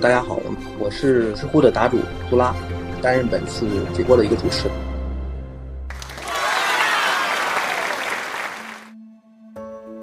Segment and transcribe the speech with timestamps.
[0.00, 0.38] 大家好，
[0.78, 1.98] 我是知乎的答主
[2.30, 2.54] 苏拉，
[3.02, 4.66] 担任本次直播的一个主持。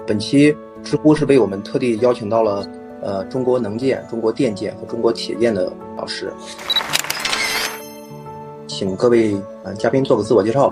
[0.05, 2.63] 本期知乎是被我们特地邀请到了
[3.01, 6.31] 呃中国能建、中国电建和中国铁建的老师，
[8.67, 10.71] 请各位呃嘉宾做个自我介绍。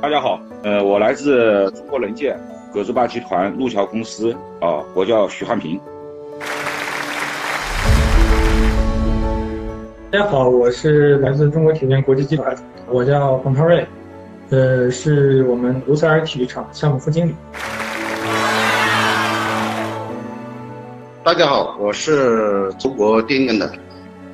[0.00, 2.38] 大家好，呃，我来自中国能建
[2.72, 5.80] 葛洲坝集团路桥公司啊，我叫徐汉平。
[10.12, 12.52] 大家好，我是来自中国铁建国际集团，
[12.88, 13.86] 我叫冯超瑞，
[14.50, 17.34] 呃，是我们卢塞尔体育场项目副经理。
[21.22, 23.72] 大家好，我是中国电建的，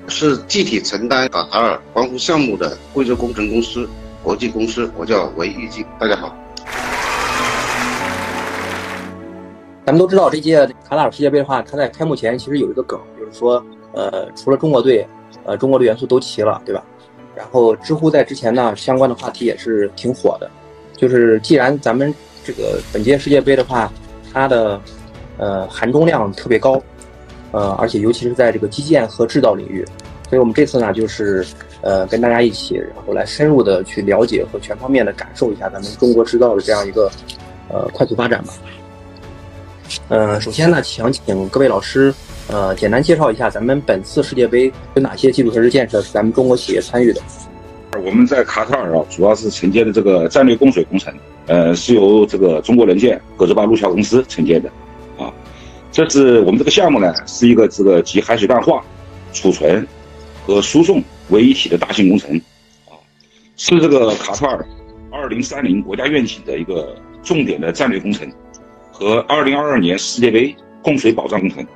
[0.08, 3.86] 是具体承担卡塔尔光伏项目的贵州工程公司
[4.22, 5.84] 国际公司，我叫韦玉静。
[5.98, 6.34] 大家好。
[9.84, 15.06] 咱们都知道，这届卡塔尔世界杯的话，它在开幕前其实有一个梗，就是说，呃，除了中国队，
[15.46, 16.84] 呃，中国的元素都齐了，对吧？
[17.36, 20.50] 然后知乎在之前呢，相关的话题也是挺火的，
[20.96, 22.12] 就是既然咱们
[22.44, 23.92] 这个本届世界杯的话，
[24.32, 24.80] 它的
[25.36, 26.82] 呃含中量特别高，
[27.52, 29.84] 呃，而且尤其是在这个基建和制造领域，
[30.30, 31.46] 所以我们这次呢，就是
[31.82, 37.10] 呃跟大家一起，然后来深入的去了解和全方面的感受一下咱们中国制造的这样一个
[37.68, 38.54] 呃快速发展吧。
[40.08, 42.12] 呃，首先呢，想请各位老师，
[42.48, 47.20] 呃，简单介绍一下咱们本次世界杯有哪些基础设施建设是咱们中国企业参与的。
[48.04, 51.12] 我们在卡塔尔啊，主要是承接的这个战略供水工程，
[51.46, 54.70] 呃，是由这个中国能建葛洲坝路桥公司承接的，
[55.18, 55.32] 啊，
[55.90, 58.82] 这是我们这个项目呢，是一个这个集海水淡化、
[59.32, 59.86] 储存
[60.46, 62.36] 和输送为一体的大型工程，
[62.88, 62.94] 啊，
[63.56, 64.64] 是这个卡塔尔
[65.10, 68.30] 二零三零国家愿景的一个重点的战略工程。
[68.92, 71.66] 和二零二二年世界杯供水保障工程，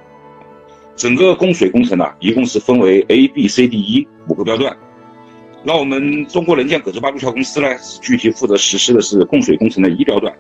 [1.01, 4.77] 整个供水工程呢，一共是分为 A、B、C、D、E 五个标段。
[5.63, 7.69] 那我们中国能建葛洲坝路桥公司呢，
[8.03, 10.31] 具体负责实施的是供水工程的一标段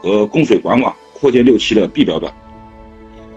[0.00, 2.32] 和供水管网扩建六期的 B 标段。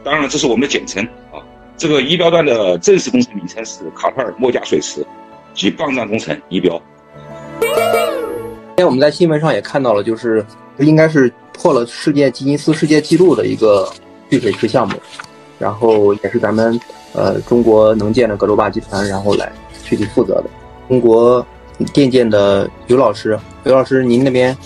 [0.04, 1.38] 当然，这是我们的简称啊。
[1.78, 5.06] 这个一标段的正式工程名称是卡塔尔莫加水池
[5.54, 6.82] 及泵站工程一标。
[7.60, 10.44] 今天我们在新闻上也看到了，就是
[10.80, 11.32] 应该是。
[11.54, 13.88] 破了世界吉尼斯世界纪录的一个
[14.32, 14.96] 蓄水池项目，
[15.62, 16.78] 然后也是咱们
[17.14, 19.52] 呃中国能建的葛洲坝集团，然后来
[19.84, 20.50] 具体负责的。
[20.90, 21.46] 中国
[21.94, 24.58] 电建的刘老师，刘老师您那边？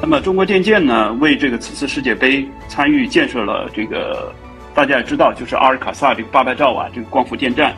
[0.00, 4.32] 那么中国电建呢，为这个此次世界杯参与建设了这个，
[4.74, 7.74] 大家也知道，就是阿尔卡萨这个八百兆瓦这个光伏电站，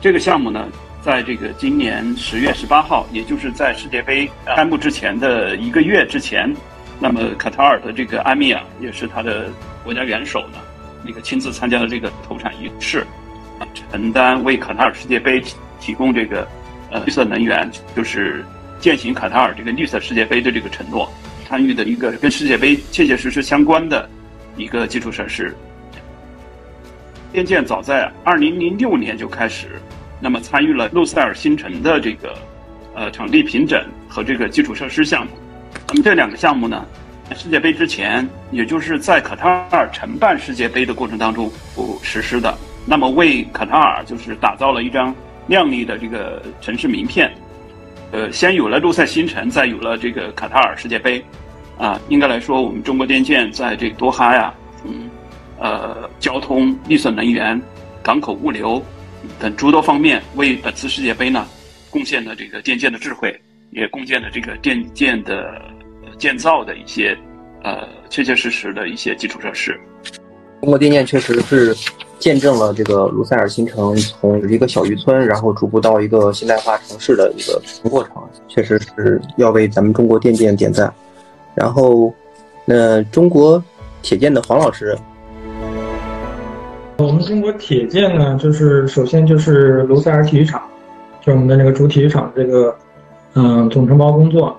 [0.00, 0.66] 这个项目呢。
[1.04, 6.54] 在这个今年十月十八号，也就是在世界杯开幕之前的一个月之前，
[7.00, 9.46] 那么卡塔尔的这个阿米尔也是他的
[9.84, 10.58] 国家元首呢，
[11.04, 13.06] 那个亲自参加了这个投产仪式，
[13.58, 15.42] 啊，承担为卡塔尔世界杯
[15.80, 16.46] 提供这个
[16.90, 18.44] 呃绿色能源，就是
[18.80, 21.10] 践行卡塔尔这个绿色世界杯的这个承诺，
[21.48, 24.08] 参与的一个跟世界杯切切实实相关的
[24.56, 25.54] 一个基础设施。
[27.32, 29.80] 电建早在二零零六年就开始。
[30.24, 32.38] 那么参与了路塞尔新城的这个，
[32.94, 35.32] 呃，场地平整和这个基础设施项目。
[35.88, 36.86] 那么这两个项目呢，
[37.34, 42.56] 世界杯之前，也就是在卡塔尔承办世界杯的过程当中不实施的。
[42.86, 45.14] 那么为卡塔尔就是打造了一张
[45.46, 47.32] 亮丽的这个城市名片。
[48.10, 51.24] 呃，先有了路塞新城，再有了这个卡塔尔世界杯。
[51.78, 54.54] 啊，应该来说，我们中国电建在这多哈呀，
[54.84, 55.08] 嗯，
[55.58, 57.60] 呃，交通、绿色能源、
[58.02, 58.82] 港口物流。
[59.38, 61.46] 等诸多方面为本次世界杯呢
[61.90, 65.62] 贡献了这个电建的智慧，也贡献了这个电建的
[66.22, 67.18] 建造的一些
[67.64, 69.76] 呃切切实实的一些基础设施。
[70.60, 71.74] 中国电建确实是
[72.20, 77.60] 见证了这个卢塞尔新城从一个小渔村，然后逐步到一个现代化城市的一个
[77.90, 80.94] 过程，确实是要为咱们中国电建点赞。
[81.56, 82.14] 然后，
[82.64, 83.60] 那中国
[84.00, 84.96] 铁建的黄老师。
[86.98, 90.62] 我们中国铁建呢，就是首先就是卢塞尔体育场，
[91.20, 92.72] 就是我们的那个主体育场这个，
[93.34, 94.56] 嗯，总承包工作。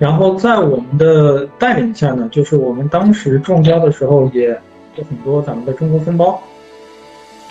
[0.00, 4.48] 然后在我们的带领下呢，就是我们当时中标的时候也
[4.96, 6.42] 有很多咱们的中国分包，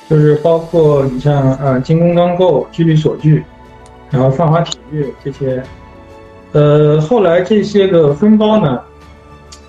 [0.10, 3.42] 就是包括你像呃精工钢构、聚力锁具，
[4.10, 5.64] 然后泛华体育这些。
[6.52, 8.82] 呃，后来这些个分包呢，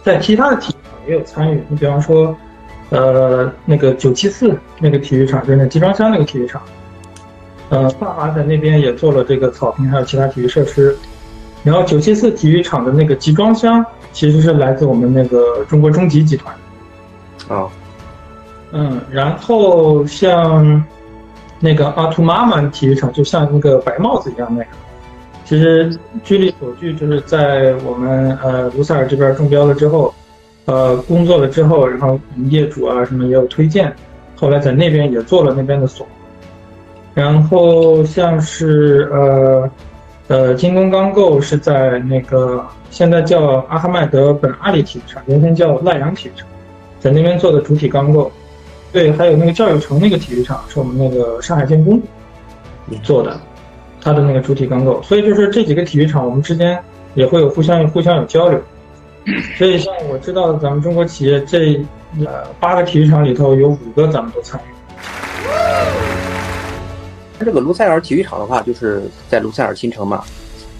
[0.02, 1.62] 在其他的体育场也有参与。
[1.68, 2.36] 你比方说。
[2.92, 6.60] 呃，那个九七四那个体育场，就是集装箱那个体育场，
[7.68, 10.98] 呃，泛华在那边也做了这个草坪，还有其他体育设施。
[11.62, 16.54] 然后九七四体育场的那个集装箱，其实是来自我们那个中国中集集团。
[17.48, 17.68] 啊，
[18.72, 20.82] 嗯，然后像
[21.58, 24.70] 那个阿图玛曼体育场，就像那个白帽子一样那个。
[25.44, 30.14] 其实据例所据，就是在我们呃卢塞尔这边中标了之后，
[30.66, 32.18] 呃工作了之后，然后
[32.48, 33.92] 业主啊什么也有推荐，
[34.36, 36.06] 后来在那边也做了那边的锁。
[37.12, 39.68] 然后像是呃
[40.30, 46.46] 呃金工钢构是在那个现在叫阿哈迈德本阿里体育场，原先叫赖阳体育场，
[47.00, 48.30] 在那边做的主体钢构。
[48.92, 52.00] 对，还有那个教育城那个体育场是我们那个上海建工
[53.02, 53.38] 做的。
[54.02, 56.82] 它的那个主体钢构，所以就是这几个体育场，我们之间
[57.14, 58.58] 也会有互相互相有交流。
[59.58, 61.78] 所以像我知道的，咱们中国企业这
[62.24, 66.19] 呃八个体育场里头有五个咱们都参与。
[67.44, 70.24] 这个卢塞尔体育场的话，就是在卢塞尔新城嘛，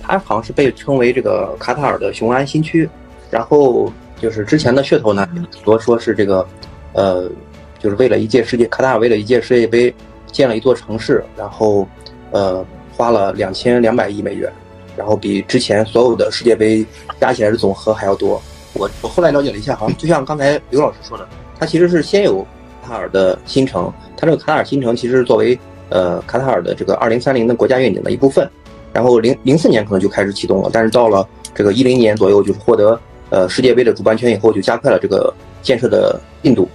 [0.02, 2.88] 它好像是被称为这个卡塔尔的雄安新区。
[3.30, 6.46] 然后就是之前的噱头呢，很多说是这个
[6.92, 7.30] 呃，
[7.78, 9.94] 就是为了一届世界卡塔尔为了一届世界杯
[10.30, 11.86] 建了一座城市，然后
[12.30, 12.64] 呃。
[12.96, 14.52] 花了两千两百亿美元，
[14.94, 16.84] 然后比之前所有的世界杯
[17.18, 18.38] 加起来的总和还要多。
[18.74, 21.26] 我我后来了解了一下，好像就像刚才刘老师说的，
[21.58, 22.46] 它其实是先有
[22.82, 25.58] 卡塔尔的新城，它这个卡塔尔新城其实作为
[25.90, 28.48] 呃卡塔尔的这个二零三零的国家愿景的一部分。
[28.92, 32.98] 然后零零四年可能就开始启动了，但是到了这个一零年左右，就是获得
[33.28, 35.32] 呃世界杯的主办权以后，就加快了这个
[35.62, 36.68] 建设的进度。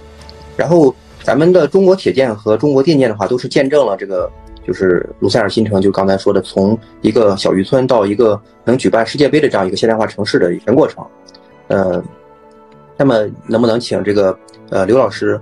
[0.56, 4.30] 然后咱们的中国铁建和中国电建的话，都是见证了这个。
[4.66, 11.06] 就是卢塞尔新城，就刚才说的，从一个小渔村到一个能举办世界杯的这样一个现代化城市的全过程。
[11.68, 12.02] 呃，
[12.96, 14.36] 那么能不能请这个
[14.70, 15.40] 呃刘老师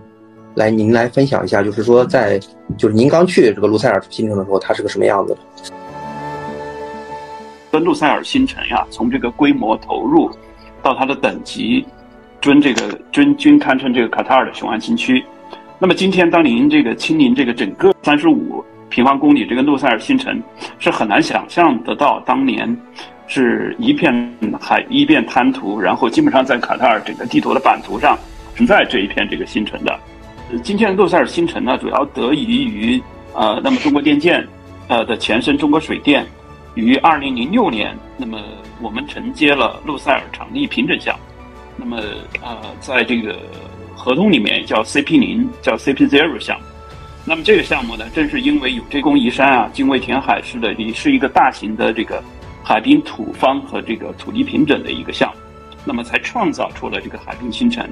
[0.54, 2.38] 来您来分享一下，就是说在
[2.76, 5.40] 就是您刚去这个卢塞尔新城的时候，它是个什么样子的？
[7.70, 10.30] 跟卢塞尔新城呀，从这个规模投入
[10.82, 11.84] 到它的等级，
[12.40, 15.24] 均这个均均堪称这个卡塔尔的雄安新区。
[15.78, 18.64] 那么今天当您这个亲临这个整个三十五。
[18.90, 20.40] 平方公里，这个诺塞尔新城
[20.78, 22.76] 是很难想象得到，当年
[23.26, 24.14] 是一片
[24.60, 28.16] 海一片滩涂，然后基本上在卡塔尔整个地图的版图上
[28.54, 29.98] 存在这一片这个新城的。
[30.62, 33.02] 今天的诺塞尔新城呢，主要得益于
[33.34, 34.46] 呃，那么中国电建
[34.88, 36.26] 呃的前身中国水电
[36.74, 38.40] 于二零零六年，那么
[38.80, 41.18] 我们承接了诺塞尔场地平整项，
[41.76, 41.98] 那么
[42.42, 43.36] 呃，在这个
[43.94, 46.64] 合同里面叫 CP 零，叫 CP Zero 项目。
[47.26, 52.22] 那么这个项目呢，正是因为有这宫移山啊、精卫填海式的，也是一个大型的这个
[52.62, 55.40] 海滨土方和这个土地平整的一个项目，
[55.84, 57.88] 那么才创造出了这个海滨新城。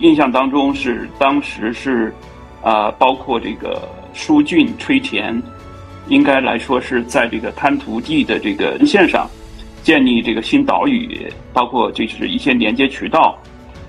[0.00, 2.12] 印象当中是当时是，
[2.62, 5.42] 啊，包括这个疏浚吹填，
[6.08, 9.28] 应该来说是在这个滩涂地的这个线上
[9.82, 13.38] 建立这个新岛屿，包括就是一些连接渠道，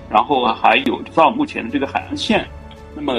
[0.10, 2.46] 然后还有造目前的这个海岸线，
[2.96, 3.14] 那么。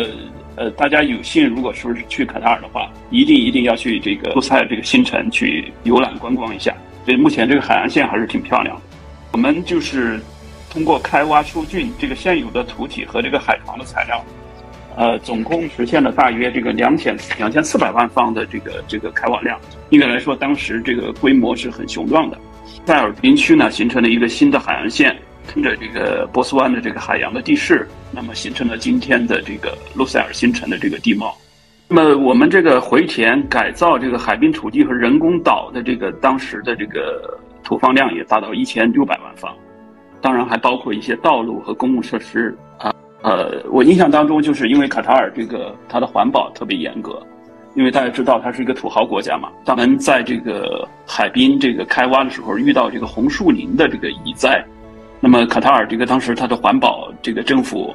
[0.56, 6.74] 呃，大家有幸，如果说是去卡塔尔的话，一定一定要去这个卢塞尔这个新城去游览观光一下。
[7.04, 8.82] 所以目前这个海岸线还是挺漂亮的。
[9.32, 10.20] 我们就是
[10.70, 14.24] 通过开挖疏浚这个现有的土体和这个海床的材料，
[14.96, 19.58] 呃，总共实现了大约这个两千两千四百万方的这个这个开挖量。
[19.90, 22.38] 应该来说，当时这个规模是很雄壮的。
[22.86, 25.16] 塞尔滨区呢，形成了一个新的海岸线。
[25.52, 31.36] 跟着这个波斯湾的这个海洋的地势，那么形成了今天的这个卢塞尔新城的这个地貌。
[31.88, 39.54] 那么我们这个回填改造这个海滨土地和人工岛的这个当时的这个土方量也达到一千六百方，
[40.20, 42.94] 当然还包括一些道路和公共设施啊。
[43.22, 47.22] 呃，我印象当中就是因为卡塔尔这个它的环保特别严格，
[47.74, 54.64] 因为大家知道它是一个土豪国家嘛，当们在这个海滨这个开挖的时候遇到这个红树林的这个移栽。
[55.20, 57.94] 那么卡塔尔这个当时它的环保这个政府，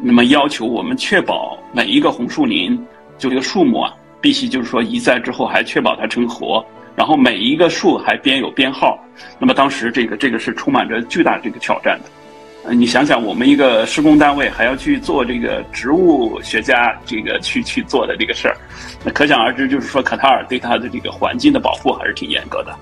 [0.00, 2.74] 那么要求我们确保每一个红树林
[3.18, 6.64] 就这个树木啊，必须就是说移栽之后还确保它成活，
[6.96, 8.98] 然后每一个树还编有编号。
[9.38, 12.10] 那么当时这个这个是充满着巨大这个挑战的。
[12.64, 18.56] 呃，你想想我们一个施工单位还要去做这个植物学家这个去去做的这个事儿，
[19.04, 22.72] 那可想而知，就是说卡塔尔对它的这个环境的保护还是挺严格的。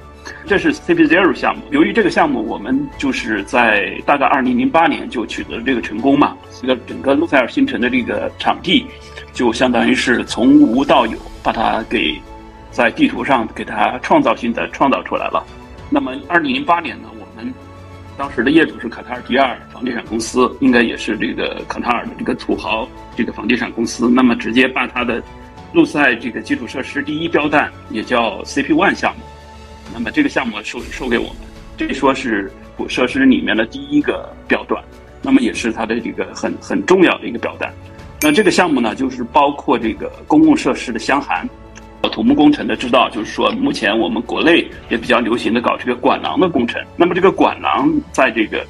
[0.46, 1.62] 这是 CP Zero 项目。
[1.70, 6.36] 由于这个项目，我们就是在大概二零零八年就取得了这个成功嘛。
[6.60, 8.86] 这个整个卢塞尔新城的这个场地，
[9.32, 12.20] 就相当于是从无到有，把它给
[12.70, 15.44] 在地图上给它创造性的创造出来了。
[15.88, 17.52] 那么二零零八年呢，我们
[18.16, 24.08] 当时的业主是卡塔尔第二房地产公司，应该也是这个卡塔尔的这个土豪这个房地产公司。
[24.08, 25.22] 那么直接把它的
[25.72, 29.22] 路塞这个基础设施第一标段，也叫 CP One 项目。
[29.92, 31.36] 那么这个项目收收给我们，
[31.76, 32.52] 这说是
[32.88, 34.82] 设施里面的第一个标段，
[35.22, 37.72] 那么也是它的这个很很重要的一个标段。
[38.22, 41.48] 那这个项目呢，就是包括这个公共设施的箱涵，
[42.08, 46.80] 土木工程的知道，就是说目前我们国内也比较流行的搞这个管廊的工程。
[46.96, 48.66] 那么这个管廊在这个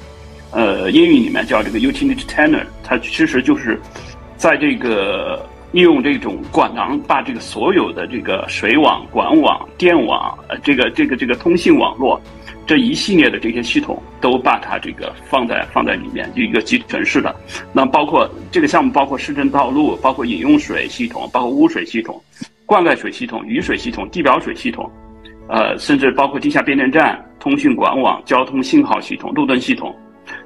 [0.51, 3.79] 呃英语里面叫这个 utility tenor，它其实就是
[4.35, 12.21] 在这个利用这种管廊把这个所有的这个水网、管网、电网，呃，这个这个这个通信网络
[12.67, 17.35] 这一系列的这些系统都把它这个放在放在里面，就一个集成式的。
[17.73, 22.21] 那包括这个项目，包括市政道路，包括饮用水系统，包括污水系统。
[22.71, 24.89] 灌溉水系统、雨水系统、地表水系统，
[25.49, 29.93] 呃，甚至包括地下变电站、通讯管网、交通信号系统、路灯系统。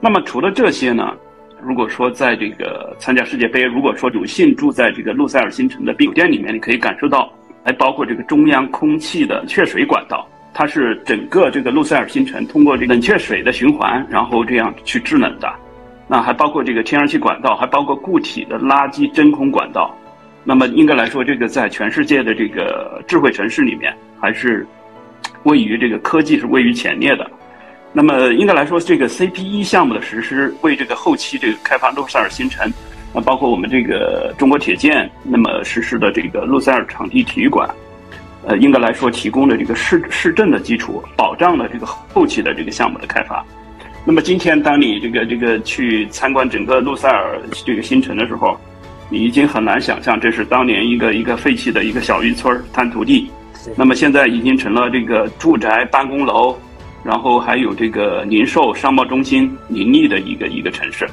[0.01, 1.13] 那么除了这些呢？
[1.61, 7.31] 如果说在这个参加世界杯，如果说有幸住在这个路塞尔新城的酒店里面，你可以感受到，
[7.63, 15.47] 还包括这个中央空气的缺水管道，它是整个这个路塞尔新城通过这个冷却水的循环，然后这样去制冷的。
[16.07, 19.95] 那还包括这个天然气管道，还包括固体的垃圾真空管道。
[20.47, 24.65] 那么应该来说，这个在全世界的这个智慧城市里面，还是
[25.43, 27.29] 位于这个科技是位于前列的。
[27.91, 32.71] 那么应该来说，这个 CPE 项目的实施，为这个后期这个开发路塞尔新城，
[33.11, 37.67] 那包括我们这个中国铁建那么实施的这个路塞尔场地体育馆，
[38.45, 43.43] 呃，应该来说提供了这个市市政的基础，保障了这个后期的这个项目的开发。
[44.05, 48.59] 那么今天，当你这个这个去参观整个路塞尔这个新城的时候，
[49.09, 53.29] 你已经很难想象，这是当年一个一个废弃的一个小渔村滩涂地，
[53.75, 56.57] 那么现在已经成了这个住宅、办公楼，
[57.03, 61.07] 然后还有这个零售、商贸中心林立的一个一个城市。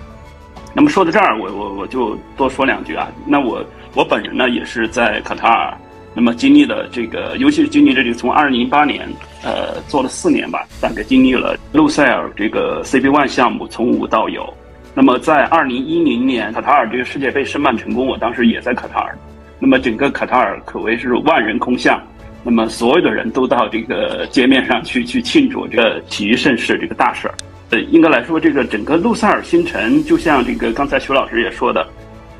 [0.75, 3.07] 那么说到这儿，我我我就多说两句啊。
[3.27, 3.63] 那我
[3.95, 5.77] 我本人呢，也是在卡塔尔，
[6.15, 9.07] 那么经历了这个，尤其是经历这里从二零零八年，
[9.45, 14.51] 呃，做了四年吧，大概经历了路塞尔这个 CB One 项目从无到有。
[14.95, 19.17] 那么，在二零一零年卡塔尔这个世界杯申办成功，我当时也在卡塔尔。
[19.59, 21.99] 那么，整个卡塔尔可谓是万人空巷。
[22.45, 27.35] 那么，所有的人都到这个街面上去去庆祝这个体育盛世这个大事儿。
[27.71, 31.87] 呃，应该来说，这个整个路塞尔新城，就像这个刚才徐老师也说的，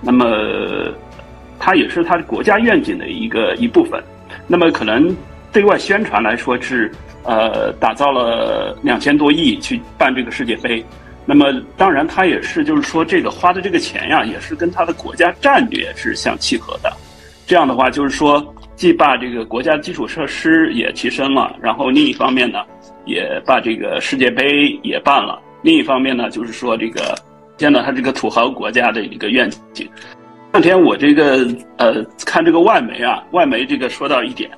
[0.03, 0.27] 那么
[1.59, 4.03] 它也是它国家愿景的一个一部分。
[4.47, 5.17] 那么，可能
[5.53, 6.93] 对外宣传来说是
[7.23, 10.85] 呃，打造了两千多亿去办这个世界杯。
[11.25, 16.93] 那么，当然，他也是，就是说，这个花的这个钱呀，也是跟他的国家战略是相契合的。
[17.47, 22.59] 这样的话，就是说，既把这个国家基础设施也提升了，然后另一方面呢，
[23.05, 25.41] 也把这个世界杯也办了。
[25.63, 27.15] 另一方面呢，就是说，这个
[27.57, 29.89] 见到他这个土豪国家的一个愿景。
[30.51, 34.51] 那天我这个呃看这个外媒啊，外媒这个说到一点，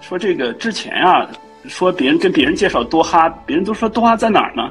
[0.00, 1.28] 说这个之前啊，
[1.66, 4.70] 说别人跟别人介绍多哈，别人都说多哈在哪儿呢？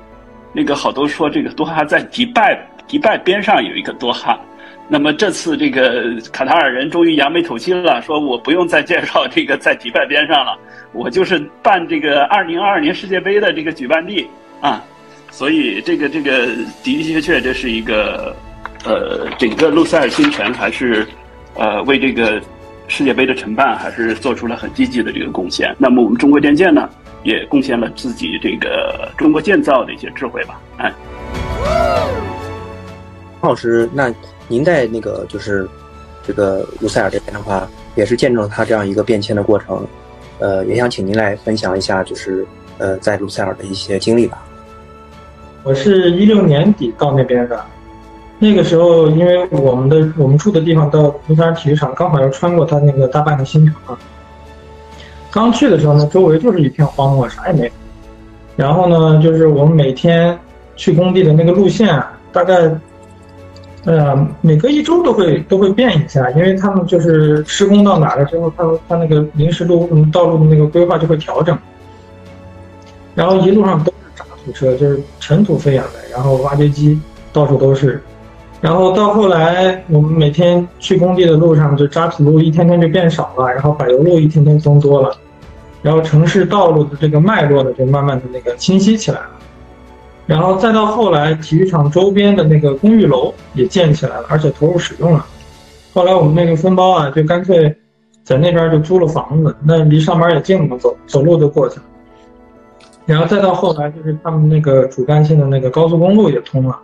[0.54, 4.40] 那个好多说这个多哈在迪拜，迪拜边上有一个多哈。
[4.88, 10.58] 那么这次这个卡塔尔人终于扬眉吐气了，说我不用再介绍这个在迪拜边上了，
[10.92, 14.28] 我就是办这个二零二二年世界杯的这个举办地
[14.60, 14.84] 啊。
[15.30, 18.36] 所以这个这个的的确确这是一个
[18.84, 21.08] 呃整个路塞尔新城还是
[21.56, 22.42] 呃为这个
[22.92, 25.74] 世界杯的承办还是做出了很积极的这个贡献。
[25.80, 26.90] 那么我们中国电建呢？
[27.24, 30.92] 也贡献了自己这个中国建造的一些智慧吧，哎。
[33.40, 34.14] 汤老师，那
[34.50, 35.70] 您在那个就是
[36.22, 39.88] 这个卢塞尔这边的话，也是见证了他这样一个变迁的过程，
[40.40, 42.46] 呃，也想请您来分享一下，就是
[42.78, 44.44] 呃，在卢塞尔的一些经历吧。
[45.64, 47.64] 我是一六年底到那边的，
[48.44, 53.76] 那个时候因为我们的我们住的地方到卢塞尔体育场刚好要穿过他那个大半个新城。
[55.30, 57.72] 刚去的时候呢，周围就是一片荒漠，啥也没有。
[58.56, 60.36] 然后呢，就是我们每天
[60.76, 62.76] 去工地的那个路线，大概，
[63.86, 71.56] 呃，每隔一周都会都会变一下，因为他们就是施工到哪了之后，他他那个临时路道路的那个规划就会调整。
[73.14, 77.00] 然后一路上都是渣土车，就是尘土飞扬的，然后挖掘机
[77.32, 78.02] 到处都是。
[78.62, 85.18] 然后到后来，我们每天去工地的路上，就渣土路一天天就变少了，然后柏油路一天天增多了，
[85.82, 89.30] 然后城市道路的这个脉络呢，就慢慢的那个清晰起来了。
[90.28, 95.26] 然后再到后来，体育场周边的那个公寓楼也建起来了，而且投入使用了。
[95.92, 97.76] 后来我们那个分包啊，就干脆
[98.24, 101.84] 在那边就租了房子，那离上班也近嘛，走走路就过去了。
[103.08, 106.80] 然后再到后来，就是他们那个主干线的那个高速公路也通了。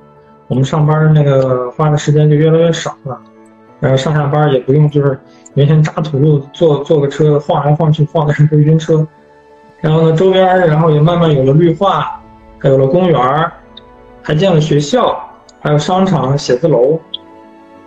[0.47, 3.19] 我们上班那个花的时间就越来越少了，
[3.79, 5.19] 然后上下班也不用就是
[5.55, 9.05] 原先渣土路坐坐个车晃来晃去晃的人都晕车，
[9.81, 12.19] 然后呢周边然后也慢慢有了绿化，
[12.59, 13.51] 还有了公园
[14.21, 15.17] 还建了学校，
[15.59, 16.99] 还有商场写字楼，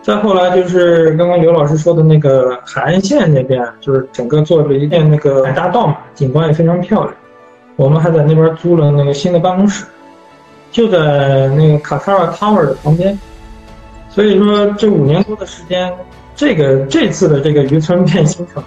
[0.03, 7.15] 再后来就是刚刚刘老师说的那个海岸线那边，就是整个做了一片那个海大道嘛，景观也非常漂亮。
[7.77, 9.87] 我们还在那边租了那个新的办公室，
[10.71, 13.19] 就在那个卡塔尔塔尔的旁边。
[14.09, 15.93] 所以说这五年多的时间，
[16.35, 18.63] 这个这次的这个渔村变新城，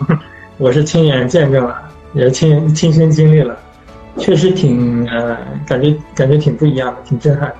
[0.57, 1.81] 我是亲眼见证了，
[2.13, 3.57] 也亲亲身经历了，
[4.17, 7.53] 确实挺呃，感觉感觉挺不一样的，挺震撼。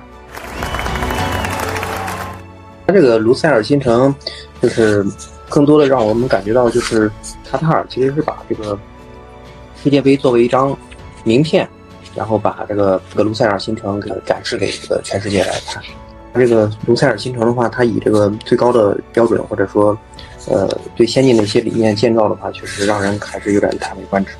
[2.86, 4.14] 它这个卢塞尔新城，
[4.62, 5.04] 就是
[5.48, 7.10] 更多的让我们感觉到，就是
[7.50, 8.78] 卡塔尔其实是把这个
[9.82, 10.74] 世界杯作为一张
[11.22, 11.68] 名片，
[12.14, 15.82] 然后把这个这个卢塞尔新城给展示给这个全世界来看。
[16.34, 19.96] 这个卢塞尔新城的话，它以这个最高的标准，或者说，
[20.48, 24.32] 呃，最先进的一些理念建造的话，确实让人还是有点叹为观止。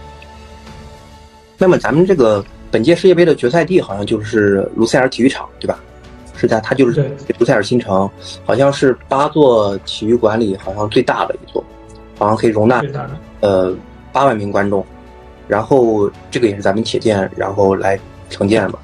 [1.56, 5.78] 那么咱们这个本届世界杯的决赛地好像就是卢塞尔体育场，对吧？
[6.36, 8.10] 是在，它就是卢塞尔新城，
[8.44, 11.64] 好像是八座体育馆里好像最大的一座，
[12.18, 12.82] 好像可以容纳
[13.38, 13.72] 呃
[14.12, 14.84] 八万名观众。
[15.46, 17.98] 然后这个也是咱们铁建然后来
[18.30, 18.78] 承建嘛。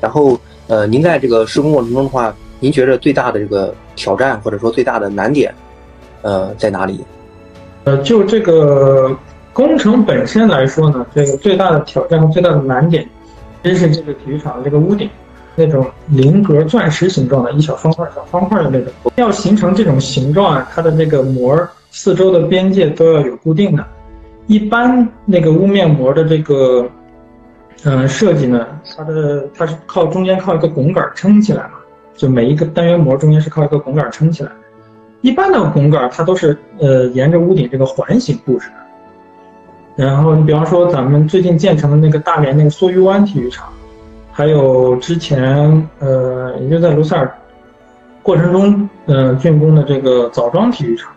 [0.00, 5.54] 然后呃，您在这个施工过程中的话，您觉得最大的这个挑战或者说最大的难点
[6.22, 7.04] 呃在哪里？
[7.84, 9.16] 呃，就这个
[9.52, 13.08] 工程本身来说呢，这个最大的挑战和最大的难点，
[13.62, 15.08] 真是这个体育场的这个屋顶。
[15.56, 21.56] 那种菱格钻石形状的一小方块小方块的那种，要形成这种形状啊，它的这个膜
[21.92, 23.86] 四周的边界都要有固定的。
[24.46, 26.88] 一般那个屋面膜的这个，
[27.84, 31.72] 嗯，设计呢，它的它是靠中间靠一个拱杆撑起来嘛，
[32.14, 34.50] 就每一个单元膜中间是靠一个拱杆撑起来。
[35.20, 40.04] 一般的拱杆它都是呃沿着屋顶这个环形布置的。
[40.04, 43.68] 然后你比方说咱们最近建成的那个大连那个梭鱼湾体育场。
[44.36, 47.32] 还有之前，呃，也就在卢塞尔
[48.20, 51.12] 过程中，呃，竣工的这个枣庄体育场，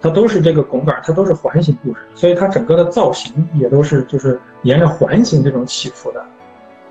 [0.00, 6.24] 它都是这个拱杆，它都是环形布置，所以它整个的造型也都是就是沿着环形这种起伏的。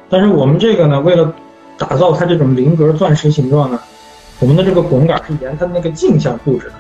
[0.09, 1.33] 但是我们这个呢，为了
[1.77, 3.79] 打造它这种菱格钻石形状呢，
[4.39, 6.73] 我们的这个拱杆是沿它那个镜像布置的。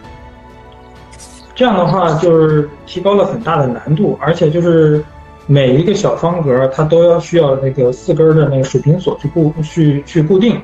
[1.55, 5.03] 这样的话，就是提高了很大的难度，而且就是。
[5.49, 10.61] 每一个小方格，它都要需要那个四根的那个水平锁去固去去固定，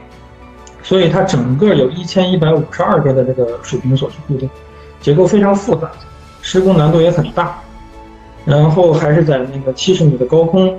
[0.82, 4.50] 所以它整个有一千一百五十二个的这个水平锁去固定，
[5.04, 5.92] 结构非常复杂，
[6.42, 7.56] 施工难度也很大。
[8.44, 10.76] 然后还是在那个七十米的高空，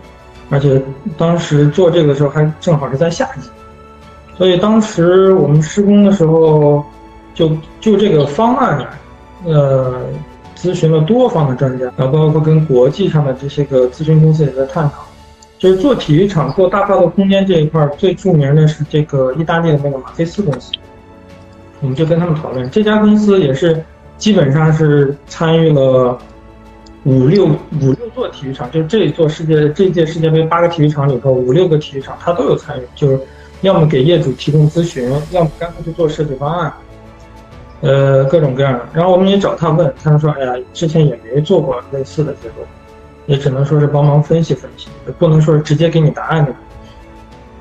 [0.50, 0.82] 而且
[1.16, 3.48] 当时做这个时候还正好是在夏季，
[4.36, 6.84] 所以当时我们施工的时候，
[7.34, 8.84] 就就这个方案，
[9.44, 9.94] 呃。
[10.56, 15.04] 咨询了多方的专家，然后包括跟国际上的这些个咨询公司也在探讨，
[15.58, 20.72] 就是做体育场、做大跨度空间这一块，最著名的是这个意大利的那个马菲斯公司。
[21.82, 23.84] 我们就跟他们讨论，这家公司也是
[24.18, 26.18] 基本上是参与了
[27.04, 33.20] 五六五六座体育场，就这一座世界这届世界杯八个体育场里头五六个体育场，他都有参与，就是
[33.60, 36.72] 要么给业主提供咨询，要么干脆去做设计方案。
[37.80, 42.62] 呃，各种各样的，然后我们也找他问，他说：“哎呀，之前也没做过类似的结构，
[43.26, 46.54] 也只能说是帮忙分析分析，不能说是直接给你答案的。”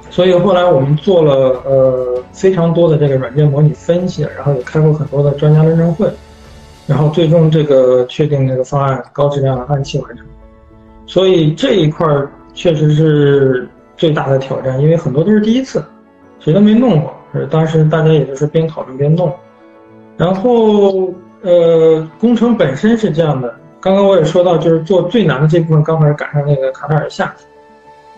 [0.09, 6.07] 所以后来我们做了呃非常多的这个软件模拟分析，然后也开过很多的专家论证会，
[6.87, 10.25] 然后最终这个确定这个方案高质量按期完成。
[11.05, 12.07] 所以这一块
[12.53, 13.67] 确实是
[13.97, 15.83] 最大的挑战，因为很多都是第一次，
[16.39, 17.13] 谁都没弄过，
[17.49, 19.31] 当时大家也就是边讨论边弄。
[20.17, 23.53] 然后，呃，工程本身是这样的。
[23.81, 27.47] 刚刚我也说到，就是做最难的这部分，刚好是赶上那个卡塔尔夏天。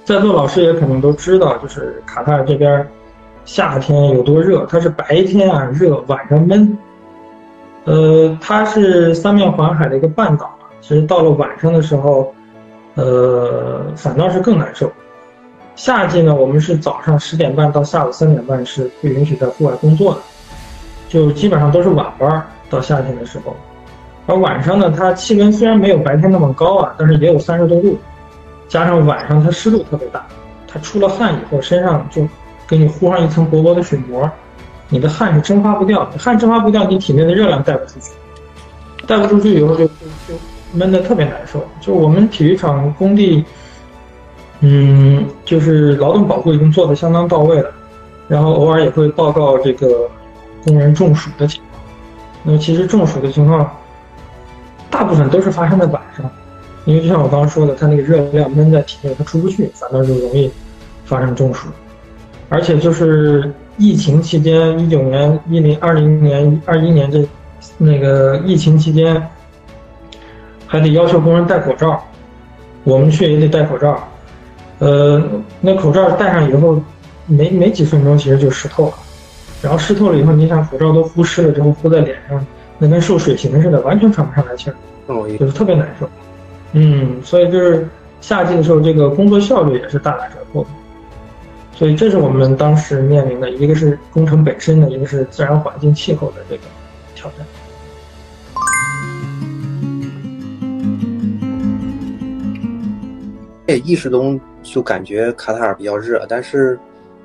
[0.03, 2.85] 在座老师也肯定都知道，就是卡塔尔这边
[3.45, 4.65] 夏天有多热。
[4.69, 6.77] 它是白天啊热，晚上闷。
[7.85, 12.33] 呃，它是三面环海的一个半岛其实到了晚上的时候，
[12.95, 14.91] 呃，反倒是更难受。
[15.75, 20.19] 夏季呢，我们是早上十点半到下午三点半是不允许在户外工作的。
[21.07, 23.55] 就基本上都是晚班，到夏天的时候，
[24.25, 27.97] 而晚上呢，它气温虽然没有白天那么高啊，但是也有三十多度，
[28.67, 30.25] 加上晚上它湿度特别大，
[30.67, 32.27] 它出了汗以后，身上就
[32.67, 34.29] 给你糊上一层薄薄的水膜，
[34.89, 38.11] 你的汗是蒸发不掉，汗蒸发不掉，你体内的热量带不出去，
[39.07, 40.35] 带不出去以后就就
[40.73, 41.65] 闷得特别难受。
[41.81, 43.43] 就我们体育场工地，
[44.61, 47.71] 嗯，就是劳动保护已经做得相当到位了，
[48.27, 50.09] 然后偶尔也会报告这个。
[50.67, 51.79] 工人中暑的情况，
[52.41, 53.71] 那么其实中暑的情况，
[54.89, 56.27] 大部分都是发生在晚上，
[56.85, 60.51] 因为就像我刚刚说的，它那个热量闷在体内，它出不去，反倒就容易
[61.05, 61.67] 发生中暑。
[62.49, 67.27] 而且就是疫情期间，一九年、一零、二零年、二一年这
[67.77, 69.21] 那个疫情期间，
[70.65, 72.01] 还得要求工人戴口罩，
[72.83, 74.07] 我们去也得戴口罩。
[74.79, 75.21] 呃，
[75.61, 76.81] 那口罩戴上以后，
[77.25, 78.93] 没没几分钟，其实就湿透了。
[79.61, 82.45] 然后湿透了以后，你想口罩都呼湿了之后敷在脸上，
[82.77, 84.75] 那跟受水刑似的，完全喘不上来气儿，
[85.37, 86.09] 就是特别难受。
[86.73, 87.87] 嗯，所以就是
[88.21, 90.69] 夏季的时候，这个工作效率也是大打折扣的。
[91.75, 96.63] 所以这是我们当时面临的一个是工程本身的，一个是自然环境气候的这个
[97.13, 97.45] 挑战。
[103.67, 106.79] 这意识中就感觉卡塔尔比较热，但是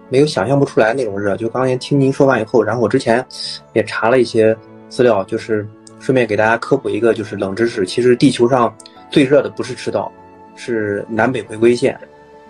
[0.08, 1.36] 没有想象不出来那种热。
[1.36, 3.24] 就刚才听您说完以后，然后我之前
[3.72, 4.56] 也查了一些
[4.88, 5.64] 资料，就是
[6.00, 7.86] 顺便给大家科普一个就是冷知识。
[7.86, 8.74] 其实地球上
[9.10, 10.10] 最热的不是赤道，
[10.56, 11.96] 是南北回归线。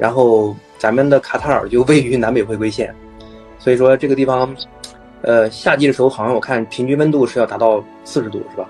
[0.01, 2.93] 然后咱们的卡塔尔就位于南北回归线，
[3.59, 4.49] 所以说这个地方，
[5.21, 8.67] 呃，夏季的时候好像我看平均温度是要达到四十度，是吧？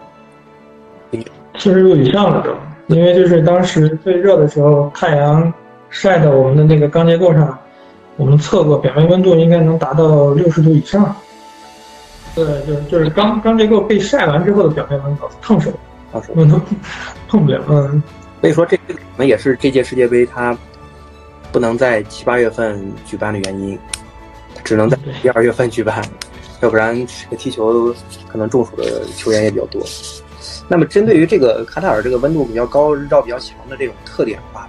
[1.56, 5.52] 四十度以上了都，因为就是当时最热的时候，太阳
[5.88, 7.56] 晒到我们的那个钢结构上，
[8.16, 11.14] 我们测过表面温度应该能达到六十度以上。
[12.34, 15.70] 对，就是就是钢钢结构被晒完之后的表面温度，烫手，
[16.10, 16.60] 烫手，碰
[17.28, 17.60] 碰不了。
[17.68, 18.02] 嗯，
[18.40, 20.58] 所以说这可能也是这届世界杯它。
[21.52, 23.78] 不能在七八月份举办的原因，
[24.62, 26.02] 只能在一二月份举办，
[26.60, 27.94] 要不然这个踢球
[28.28, 29.82] 可能中暑的球员也比较多。
[30.68, 34.68] 那么，针对于这个卡塔尔这个温度比较高、日照比较强的这种特点的话，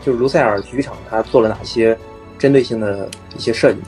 [0.00, 1.96] 就是卢塞尔体育场它做了哪些
[2.38, 3.80] 针对性的一些设计？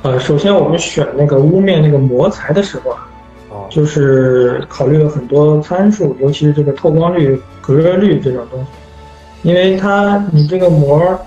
[0.00, 8.66] 呃，首先我们选那个屋面那个膜材的时候啊，就是考虑了很多参数，尤其是这个透光率、隔热率这种东西。
[9.42, 11.18] 因为它，你这个膜，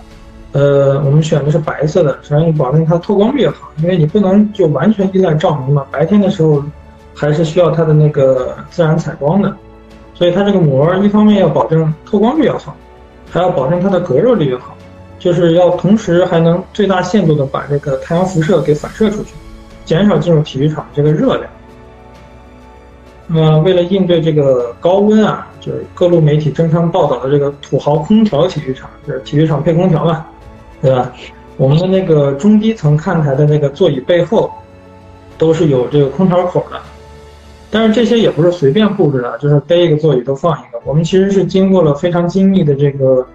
[0.53, 3.69] 呃，我们选的是白色的，实际上保证它透光率好。
[3.77, 6.63] 因为你不能就完全依赖照明嘛，白天的时候
[7.13, 9.53] 还是需要它的那个自然采光的。
[10.13, 12.73] 所以它这个膜一方面要保证透光率要好，
[13.29, 14.73] 还要保证它的隔热率也好，
[15.19, 19.33] 就是要同时还能最大限度的把这个太阳辐射给反射出去，
[19.83, 21.49] 减少进入体育场这个热量。
[23.27, 30.25] 那么，为了应对这个高温啊，就是各路媒体争相报道的这个土豪空调体育场，就是体育场配空调嘛，
[30.81, 31.11] 对吧？
[31.57, 34.51] 我们的那个中低层看台的那个座椅背后，
[35.37, 36.79] 都是有这个空调口的。
[37.71, 40.79] 但是这些也不是随便布置的，就是背一个座椅都放一个。
[40.85, 43.25] 我们其实是经过了非常精密的这个，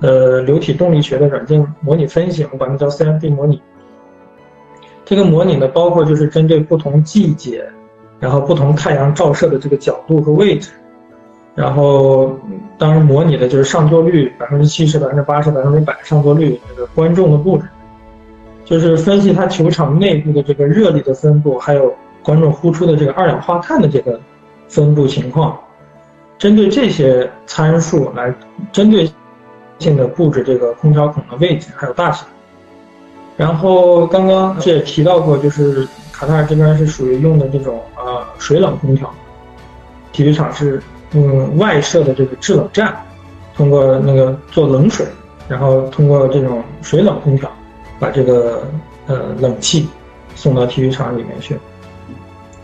[0.00, 3.62] 呃，流体动力学的软件模拟分析，我们管它叫 CFD 模拟。
[5.04, 7.64] 这个模拟呢，包括就是针对不同季节。
[8.18, 10.70] 然后不同太阳照射的这个角度和位置，
[11.56, 12.38] 然后
[12.76, 17.64] 当然模拟的就是上座率百分之七十、百分之八十、百分之百上座率这个观众的布置，
[18.64, 21.92] 就是分析它球场内部的这个热力的分布，还有
[22.22, 24.20] 观众呼出的这个二氧化碳的这个
[24.68, 25.58] 分布情况，
[26.36, 28.34] 针对这些参数来
[28.70, 29.10] 针对
[29.78, 32.26] 性的布置这个空调孔的位置还有大小。
[33.36, 39.10] 然后刚刚这也提到过，就是卡塔尔这边是属于用的这种呃水冷空调，
[40.12, 42.94] 体育场是嗯外设的这个制冷站，
[43.56, 45.06] 通过那个做冷水，
[45.48, 47.50] 然后通过这种水冷空调，
[47.98, 48.62] 把这个
[49.06, 49.88] 呃冷气
[50.34, 51.56] 送到体育场里面去，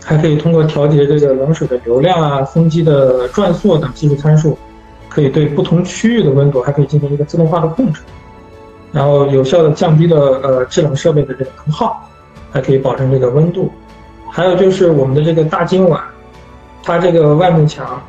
[0.03, 4.57] 还可以通过调节这个冷水的流量啊、风机的转速等技术参数，
[5.09, 8.01] 可以对不同区域的温度还可以进行一个自动化的控制。
[8.91, 12.07] 然后有效的降低了呃制冷设备的这个能耗，
[12.51, 13.71] 还可以保证这个温度。
[14.29, 15.99] 还有就是我们的这个大金碗，
[16.83, 17.99] 它这个外幕墙，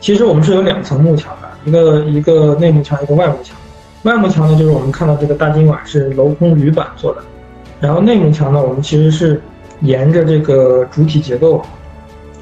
[0.00, 3.56] 其实我们是有两层幕墙的，一个一个内幕墙，一个外幕墙。
[4.04, 7.22] 外幕墙呢，就是我们看到这个大金碗是镂空铝板做的，
[7.80, 9.40] 然后内幕墙呢，我们其实是
[9.80, 11.62] 沿着这个主体结构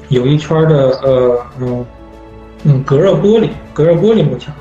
[0.09, 1.85] 有一圈的呃嗯
[2.63, 4.53] 嗯隔热玻璃，隔热玻璃幕墙。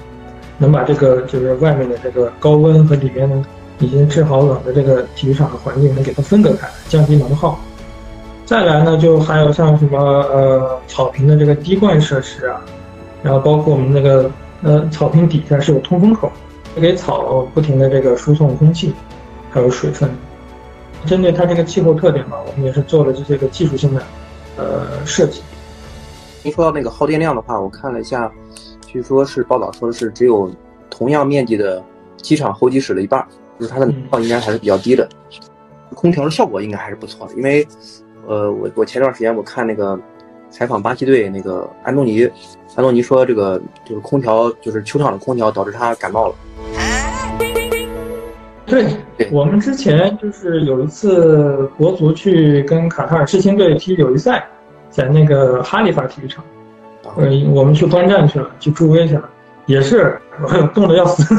[0.58, 3.36] 能把这个就是外面的这个高温和里面的
[3.78, 7.60] 已经制好冷的这个体育场的环境能给它分隔开，降低能耗。
[8.46, 12.58] 再来呢，就还有像什么呃草坪的这个滴灌设施啊，
[13.26, 14.30] 然后包括我们那个
[14.62, 16.30] 呃草坪底下是有通风口，
[16.76, 18.94] 给草不停的这个输送空气，
[19.50, 20.08] 还有水分。
[21.04, 24.00] 针对它这个气候特点嘛，我们也是做了这些个技术性的
[24.56, 25.42] 呃设计。
[26.44, 28.30] 您说到那个耗电量的话，我看了一下。
[28.86, 30.48] 据说是报道说是只有
[30.88, 31.82] 同样面积的
[32.18, 33.26] 机场候机室的一半，
[33.58, 35.06] 就是它的能耗应该还是比较低的，
[35.92, 37.34] 空调的效果应该还是不错的。
[37.34, 37.66] 因为，
[38.28, 39.98] 呃，我我前段时间我看那个
[40.56, 42.24] 采访巴西队那个安东尼，
[42.76, 46.34] 安东尼说这个就是空调就是球场的空调导致他感冒了。
[48.64, 48.86] 对，
[49.30, 54.48] 我们之前就是有一次国足去跟卡塔尔世青队踢友谊赛，
[54.88, 56.42] 在那个哈利法体育场，
[57.16, 59.28] 呃，我们去观战去了，去助威去了，
[59.66, 60.18] 也是
[60.72, 61.34] 冻得要死，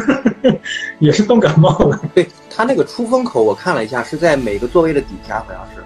[0.99, 1.99] 也是冻感冒了。
[2.13, 5.83] 对他那个出风口，我看了一下，是在每个座位的底下，好像是，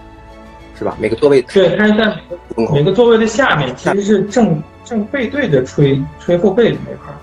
[0.82, 0.98] 是吧？
[1.00, 2.08] 每个座位对，它是在
[2.58, 7.18] 每个每个座位的下面，其实是正正背对着吹吹后背的那块儿。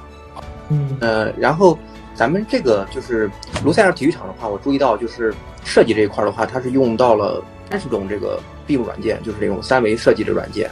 [0.68, 1.76] 嗯呃，然后
[2.14, 3.28] 咱们这个就是
[3.64, 10.70] 卢塞尔体育场的话，我注意到就是设计这一块的话，它是用到了三十种这个 BIM 软件，就是这种三维设计的软件，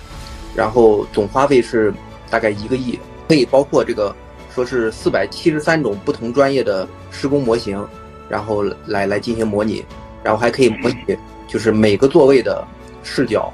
[0.54, 1.92] 然后总花费是
[2.30, 2.96] 大概一个亿，
[3.26, 4.14] 可以包括这个
[4.54, 7.84] 说是四百七十三种不同专业的施工模型，
[8.28, 9.84] 然后来来进行模拟，
[10.22, 11.18] 然后还可以模拟
[11.48, 12.66] 就是每个座位的
[13.06, 13.50] 视角，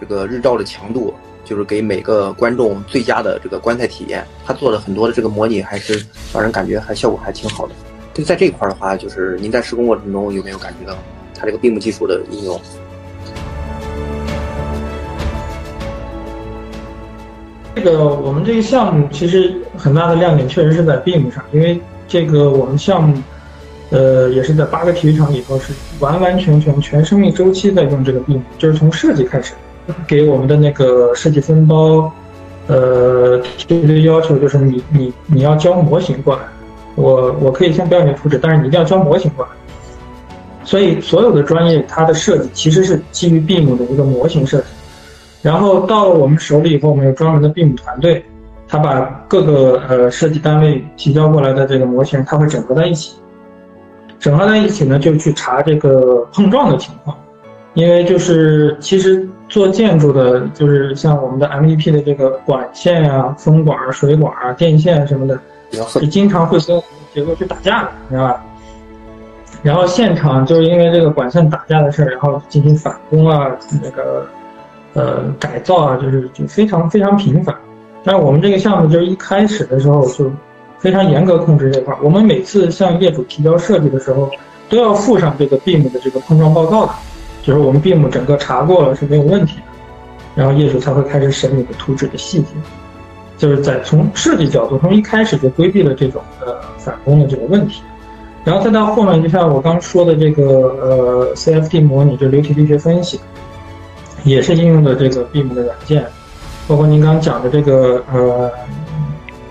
[0.00, 1.14] 这个日照的强度。
[1.44, 7.74] 就是给每个观众最佳的这个观赛体验，他做了很多的这个模拟，还是让人感觉还效果还挺好的。
[8.14, 10.96] 就在这一块的话，就是您在施工过程中有没有感觉到
[11.38, 12.58] 它这个闭幕技术的应用？
[17.74, 23.22] 这个我们这个项目其实很大的亮点确实是在闭幕上，因为这个我们项目，
[23.90, 29.52] 呃，也是在八个体育场里头是完完全全全生命周期在用这个闭幕，就是从设计开始。
[30.06, 32.10] 给我们的那个设计分包，
[32.68, 36.42] 呃，提的要求就是你你你要交模型过来，
[36.94, 39.50] 我我可以先不要你图纸，但是你一定要交模型过来。
[40.64, 44.64] 所以所有的专业它的设计其实是基于 BIM 的一个模型设计，
[45.42, 48.24] 然后到了我们手里以后，我们有专门的 BIM 团队，
[48.66, 53.16] 他把各个呃设计单位提交过来的这个模型，它会整合在一起，
[54.24, 57.14] 整合在一起呢，就去查这个碰撞的情况，
[57.74, 59.28] 因为就是其实。
[59.46, 65.38] 做建筑的，就是像我们的 MVP 的这个管线啊、风管、水管啊、电线什么的，
[65.86, 66.82] 是经常会跟
[67.12, 68.42] 结构去打架的，知道吧？
[69.62, 74.26] 然后现场就是因为这个管线打架的事儿，然后进行返工啊，那个
[74.94, 77.54] 呃改造啊，就是就非常非常频繁。
[78.02, 80.32] 但是我们这个项目就是一开始的时候就
[80.84, 84.30] 非常严格控制这块儿，我们每次向业主提交设计的时候，
[84.68, 86.92] 都要附上这个 BIM 的这个碰撞报告的。
[87.42, 89.62] 就是我们 BIM 整个查过了是没有问题的，
[90.34, 92.48] 然后业主才会开始审你的图纸的细节，
[93.38, 97.80] 就是在从设计角度，从一开始就规避了这种呃返工的这个问题，
[98.44, 100.44] 然后再到后面，就像我刚说的这个
[100.82, 103.18] 呃 CFD 模拟，就流体力学分析，
[104.22, 106.04] 也是应用的这个 BIM 的软件，
[106.68, 108.50] 包括您刚讲的这个呃，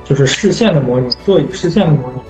[0.04, 2.22] 就是视线的模拟，座椅视线的模拟。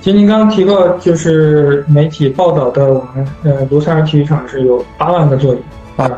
[0.00, 5.58] 其实您刚刚提过，就是媒体报道的，我们呃卢塞尔体育场是有八万个座椅
[5.96, 6.10] 啊。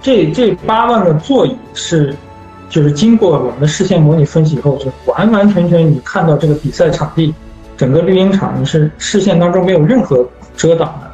[0.00, 2.12] 这这八万个座椅是，
[2.68, 7.32] 就是经过我们的视线模拟分析以后，就完完全全你看到这个比赛场地，
[7.76, 11.08] 整个绿茵场你是视线当中没有任何遮挡的，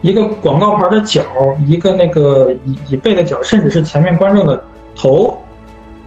[0.00, 1.22] 一个广告牌的角，
[1.64, 4.60] 一个那个椅椅背的角，甚至是前面观众的
[4.96, 5.38] 头，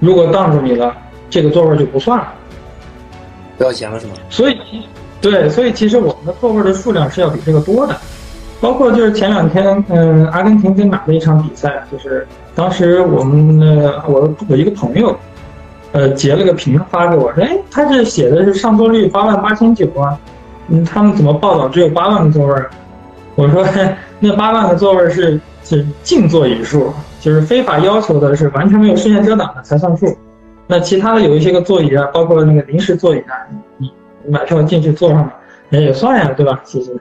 [0.01, 0.93] 如果挡住你了，
[1.29, 2.33] 这个座位就不算了。
[3.57, 4.13] 不要钱了是吗？
[4.29, 4.57] 所以，
[5.19, 7.95] 对，所以其实我们的座位的数量是要比这个多的，
[8.61, 15.13] 包括就是前两天，嗯，阿根廷跟哪的一场比赛，就是当时我们的我我一个朋友，
[15.91, 20.17] 呃，截了个屏发给我，说，哎，他这写的是上座率八万八千九啊，
[20.69, 22.63] 嗯，他们怎么报道只有八万个座位？
[23.35, 23.65] 我说，
[24.19, 30.17] 那八万个座位是是净座椅数，就是非法要求的是完全没有视线遮挡的才算数。
[30.71, 33.33] 那其他的有一些个座椅啊，包括那个临时座椅啊，
[33.77, 33.91] 你
[34.27, 35.27] 买票进去坐上，
[35.71, 36.61] 也也算呀，对吧？
[36.63, 36.93] 其实，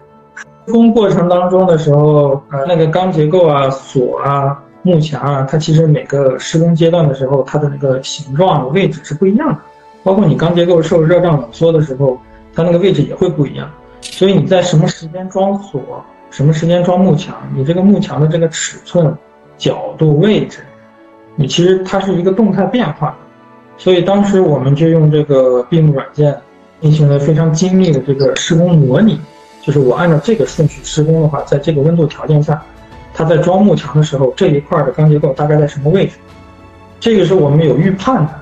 [0.64, 9.58] 施工过程当中的时候，呃，那个钢结构啊、锁啊、幕墙啊，它其实每个施工阶段的时候，它的那个形状位置是不一样的。
[10.02, 12.18] 包括你钢结构受热胀冷缩的时候，
[12.54, 13.70] 它那个位置也会不一样。
[14.00, 19.14] 所以你在什么时间装锁，什么时间装幕墙，你这个幕墙的这个尺寸、
[19.58, 20.60] 角度、位置，
[21.36, 23.14] 你其实它是一个动态变化。
[23.78, 26.36] 所以当时我们就用这个 BIM 软件
[26.80, 29.18] 进行了非常精密的这个施工模拟，
[29.62, 32.60] 就是我按照这个顺序施工的话，在这个温度条件下，
[33.14, 36.16] 它在装幕墙的时候，这一块的钢结构大概在什么位置？
[36.98, 38.32] 这个是我们有预判的。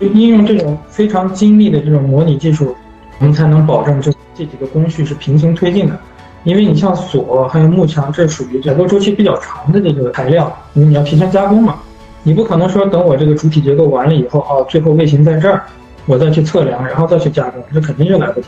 [0.00, 2.74] 就应用这种非常精密的这种模拟技术，
[3.18, 5.98] 我们才能保证这这几个工序是平行推进的。
[6.44, 11.78] 因为你像锁还有幕墙，这属于采购周期比较长的这个材料，因为你要提前加工嘛。
[12.22, 15.62] 你不可能说等我这个主体结构完了以后，哦，最后卫星在这儿，
[16.06, 18.46] 我再去测量，然后再去加工，这肯定就来不及。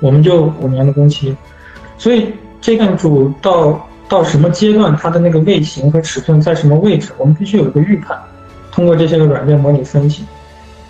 [0.00, 1.36] 我们就五年的工期，
[1.96, 8.16] 所以这个主到到什么阶段，它的那个位形和尺寸在什么位置，我们必须有一个预判。
[8.70, 10.24] 通过这些个软件模拟分析，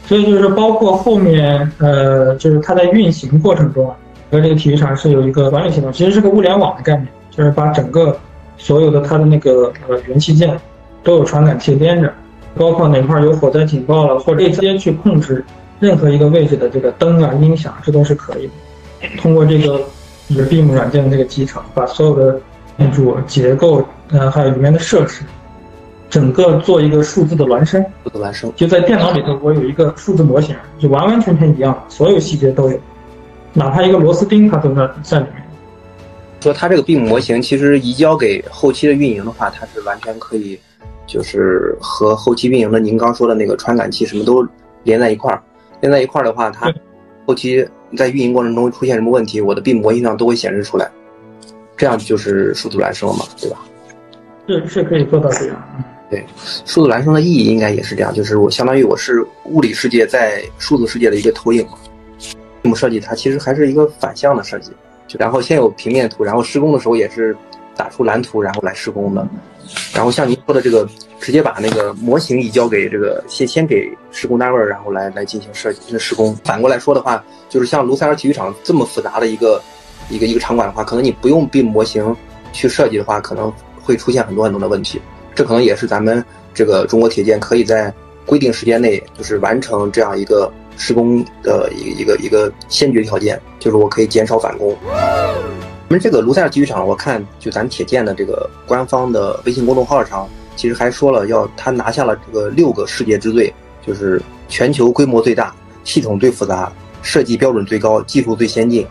[0.04, 3.96] 所以就是包括后面，呃，就是它在运行过程中啊，
[4.30, 8.14] 和这个体育场是有一个管理系统，其实是个物联网的概念，就是把整个
[8.58, 10.54] 所有的它的那个呃元器件
[11.08, 12.12] 都有传感器连着，
[12.54, 15.42] 包括哪块有火灾警报了，或者直接去控制
[15.80, 18.52] 任何一个位置的这个灯啊、音响，这都是可以的。
[19.16, 19.80] 通过这个
[20.28, 22.38] 就是 BIM 软件的这个集成，把所有的
[22.76, 25.22] 建筑结构，呃，还有里面的设施，
[26.10, 27.82] 整个做一个数字的孪生。
[28.04, 32.78] 数字孪生，就在电脑里头，我有一个数字模型，就完完全全一样，所有细节都有，
[33.54, 35.42] 哪怕一个螺丝钉它都在在里面。
[36.42, 40.58] 说它这个 BIM 模型其实移交给后期的运营的话，它是完全可以，
[41.08, 44.46] 就是和后期运营的您刚说的那个传感器什么都
[44.84, 45.42] 连在一块儿，
[45.80, 46.72] 连在一块儿的话，它
[47.26, 47.66] 后期
[47.96, 50.88] 在运营过程中出现什么问题，我的 BIM 模型上都会显示出来，
[51.76, 53.56] 这样就是数字孪生了嘛，对吧？
[54.46, 55.84] 是是可以做到这样。
[56.10, 56.24] 对，
[56.64, 61.78] 数字孪生的意义应该也是这样，就是我相当于我是物理世界在数字世界的一个投影嘛。
[62.62, 64.72] 这么设计它其实还是一个反向的设计，
[65.06, 67.36] 就然后先有平面图，然后施工的时候也是
[67.78, 69.26] 打出蓝图，然后来施工的。
[69.94, 70.88] 然后像您说的这个，
[71.20, 76.34] 直接把那个模型移交给这个先先给施工单位，然后来来进行设计施工。
[76.44, 79.62] 反过来说的话，就是像卢塞尔体育场这么复杂的一个
[80.10, 82.16] 一个一个场馆的话，可能你不用 B 模型
[82.52, 85.00] 去设计的话，可能会出现很多很多的问题。
[85.34, 87.94] 这可能也是咱们这个中国铁建可以在
[88.26, 94.76] 规定时间内就是完成这样一个施工的一个一个一个先决条件，就是我可以减少返工。
[95.88, 103.50] 我们这个卢塞尔体育场，我看就咱铁建的这个官方的微信公众号上，其实还说了要他拿下了这个六个世界之最，
[103.86, 104.20] 就是
[104.50, 106.70] 全球规模最大、系统最复杂、
[107.00, 108.86] 设计标准最高、技术最先进，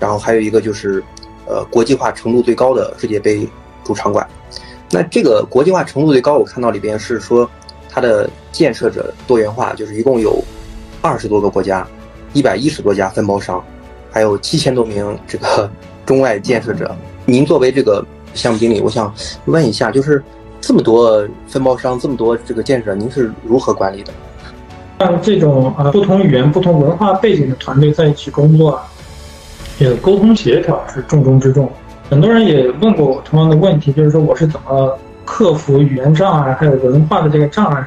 [0.00, 1.00] 然后还有一个就是
[1.46, 3.48] 呃国际化程度最高的世界杯
[3.84, 4.28] 主场馆。
[4.90, 7.48] 那这个国际化程度最高，我看到里边是说
[7.88, 10.42] 它的建设者多元化，就是一共有
[11.00, 11.86] 二十多个国家，
[12.32, 13.64] 一百一十多家分包商，
[14.10, 15.70] 还有七千多名这个
[16.10, 16.92] 中外建设者。
[17.24, 20.20] 您作为这个项目经理，我想问一下，就是
[20.60, 24.12] 这么多分包商，这么多这个建设，您是如何管理的？
[24.98, 28.82] 像这种啊不同语言、不同文化背景的团队在一起工作啊，
[30.02, 31.70] 沟通协调是重中之重。
[32.08, 37.86] 很多人也问过我同样的问题，就是说我是怎么克服语言障碍还有文化的这个障碍，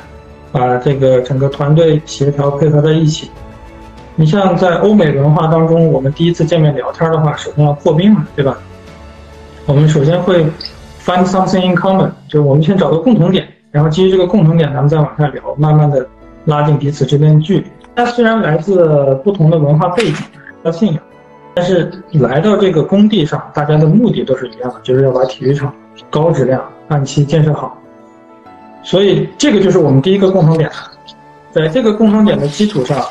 [0.49, 3.29] 把这个整个团队协调配合在一起。
[4.15, 8.55] 你像在欧美文化当中，我们第一次见面聊天的话，首先要破冰嘛，对吧？
[9.65, 10.45] 我们首先会
[11.03, 16.07] find something in common，就是我们先找到共同点，然后基于这个共同点，咱们再往下聊，慢慢的
[16.45, 17.65] 拉近彼此之间的距离。
[17.95, 20.15] 它虽然来自不同的文化背景
[20.63, 21.01] 和信仰，
[21.55, 25.73] 但是来到这个工地上，大家的目的都是一样的，就是要把体育场
[26.11, 27.75] 高质量按期建设好。
[28.83, 30.69] 所以这个就是我们第一个共同点，
[31.51, 33.01] 在这个共同点的基础上，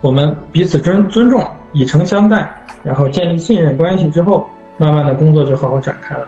[0.00, 2.50] 我们彼此尊尊重，以诚相待，
[2.82, 6.26] 然后建立信任关系之后，慢慢的工作就好好展开了。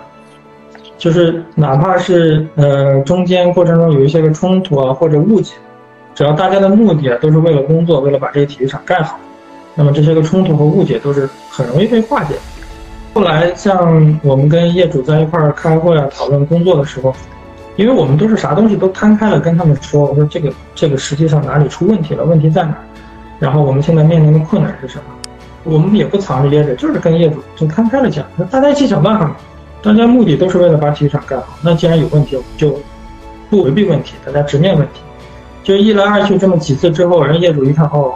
[0.98, 5.54] 就是哪怕是呃中间过程中有一些个冲突啊或者误解，
[6.14, 9.18] 只要大家的目的啊都是为了工作，为了把这个体育场盖好。
[9.74, 12.34] 那么这些个冲突和误解都是很容易被化解。
[13.14, 17.14] 后来像我们跟业主在一块儿开会啊、讨论工作的时候，
[17.76, 22.76] 因为我们都是啥东西都摊开了跟他们说，我说这个这个实际上哪里出问题了，问题在哪？
[23.38, 25.04] 然后我们现在面临的困难是什么？
[25.64, 29.36] 我们也不藏着掖着，就是跟业主就摊开了讲，大家一起想办法嘛。
[29.82, 31.58] 大家目的都是为了把体育场盖好。
[31.62, 32.78] 那既然有问题，我们就
[33.50, 35.00] 不回避问题，大家直面问题。
[35.62, 38.14] 就一来二去这么几次之后，人业主一看哦。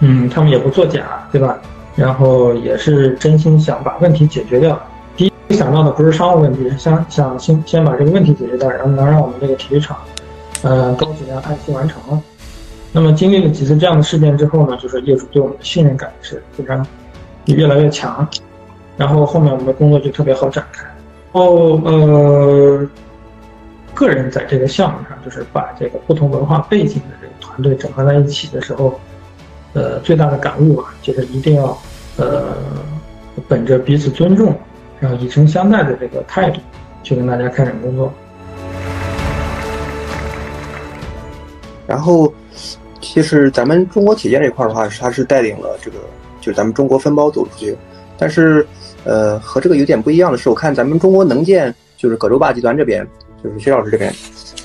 [0.00, 1.58] 嗯，他们也不作假，对吧？
[1.94, 4.78] 然后也是真心想把问题解决掉。
[5.16, 9.96] 第一想到的不是商务问题，是想想先先把这个问题解决掉，然后能让我们这个体育场，
[10.62, 12.20] 呃，高质量按期完成了。
[12.94, 16.86] 那么经历了几次这样的事件之后呢，就是业主对我们的信任感是非常
[17.46, 18.26] 越来越强，
[18.96, 20.86] 然后后面我们的工作就特别好展开。
[21.32, 22.88] 后呃，
[23.92, 28.98] 个人在这个项目上，就是把这个不同文化背景的这个团队整合在一起的时候。
[29.76, 31.76] 呃，最大的感悟啊，就是一定要，
[32.16, 32.54] 呃，
[33.48, 34.56] 本着彼此尊重，
[35.00, 36.60] 然后以诚相待的这个态度，
[37.02, 38.14] 去跟大家开展工作。
[41.88, 42.32] 然后，
[43.04, 45.98] 其实咱们中国铁建这块的话，它是带领了这个，
[46.40, 47.76] 就是咱们中国分包走出去。
[48.18, 48.66] 但是，
[49.04, 53.06] 呃，和这个有点不一样的是，我看咱们中国能建，就是葛洲坝集团这边，
[53.42, 54.12] 就是薛老师这边，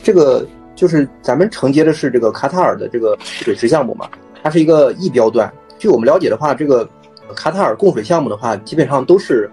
[0.02, 4.08] 这个就是咱们承接的是这个卡塔尔的这个水池项目嘛。
[4.42, 5.52] 它是一个一标段。
[5.78, 6.88] 据我们了解的话，这个
[7.36, 9.52] 卡塔尔供水项目的话，基本上都是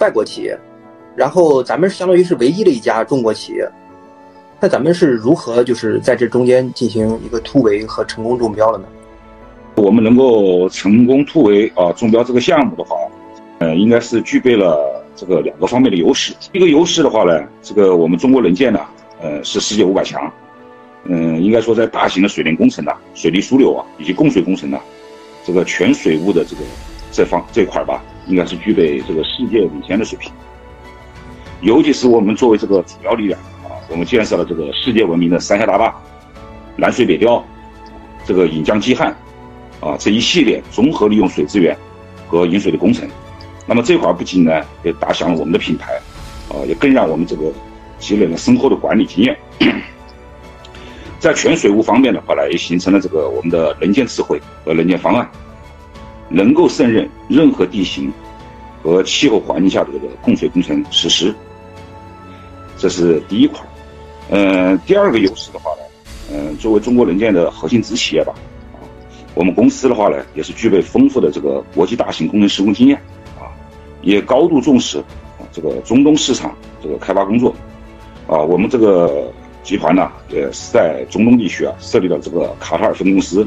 [0.00, 0.58] 外国企业，
[1.14, 3.66] 然后咱们相当于是唯一的一家中国企业。
[4.64, 8.86] 那咱们是如何就是在这中间进行一个突围和成功中标了呢？
[9.74, 12.96] 我们能够成功突围啊中标这个项目的话，
[13.58, 16.34] 呃，应该是具备了这个两个方面的优势。
[16.52, 18.80] 一个优势的话呢，这个我们中国人建呢，
[19.20, 20.32] 呃，是世界五百强，
[21.04, 24.80] 嗯，应该说在大型的水电工程呐、水利枢纽啊以及供水工程呐，
[25.44, 26.62] 这个全水务的这个
[27.12, 30.32] 这方这块吧，应该是具备这个世界领先的水平。
[31.60, 33.38] 尤其是我们作为这个主要力量，
[33.88, 35.94] 我们建设了这个世界闻名的三峡大坝、
[36.76, 37.44] 南水北调、
[38.24, 39.14] 这个引江济汉。
[39.80, 41.76] 啊，这一系列综合利用水资源
[42.26, 43.06] 和引水的工程，
[43.66, 45.92] 那么这块不仅呢也打响了我们的品牌，
[46.48, 47.52] 啊，也更让我们这个
[47.98, 49.36] 积累了深厚的管理经验，
[51.20, 55.28] 在全水务方面的话呢，也形成了这个我们的人间智慧和人间方案，
[56.30, 58.10] 能够胜任任何地形
[58.82, 61.34] 和气候环境下的这个供水工程实施。
[62.78, 63.60] 这是第一块，
[64.30, 65.82] 嗯，第二个优势的话呢，
[66.32, 68.32] 嗯，作为中国能建的核心子企业吧。
[68.72, 68.78] 啊
[69.34, 72.96] 我们公司的话呢，也是具备丰富的这个国际大型工程施工经验，
[73.36, 73.50] 啊，
[74.00, 77.52] 也高度重视啊这个中东市场这个开发工作，
[78.28, 79.32] 啊，我们这个
[79.64, 83.44] 集团呢，也是在中东地区啊设立了这个卡塔尔分公司、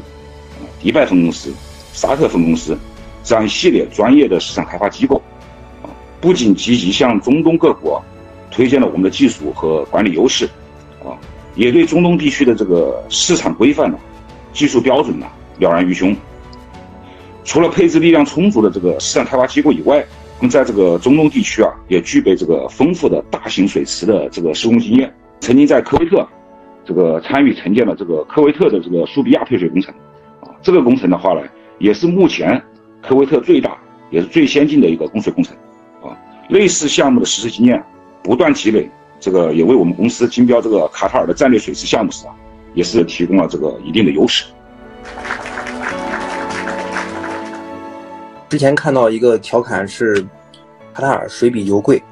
[0.78, 1.50] 迪拜分公司、
[1.94, 2.76] 沙特分公司
[3.24, 5.16] 这样一系列专业的市场开发机构，
[5.82, 5.88] 啊，
[6.20, 8.02] 不仅积极向中东各国
[8.50, 10.46] 推荐了我们的技术和管理优势，
[11.58, 13.98] 也对中东地区的这个市场规范呢、
[14.52, 15.26] 技术标准呢。
[15.58, 16.16] 了然于胸。
[17.42, 20.06] 除了配置力量充足的这个市场开发机构以外，
[20.38, 25.12] 我们在这个中东地区啊，也具备这个丰富的大型水池的这个施工经验。
[25.40, 26.24] 曾经在科威特，
[26.84, 29.92] 这个参与承建了这个科威特的这个苏比亚配水工程，
[30.42, 31.42] 啊，这个工程的话呢，
[31.78, 32.62] 也是目前
[33.02, 33.76] 科威特最大
[34.10, 35.56] 也是最先进的一个供水工程，
[36.04, 36.16] 啊，
[36.50, 37.82] 类似项目的实施经验
[38.22, 38.88] 不断积累，
[39.20, 42.34] 这个也为我们公司竞标这个卡塔尔的战略水池项目时啊，
[42.74, 44.44] 也是提供了这个一定的优势。
[48.48, 50.24] 之前看到一个调侃是，
[50.94, 52.02] 卡塔尔水比油贵，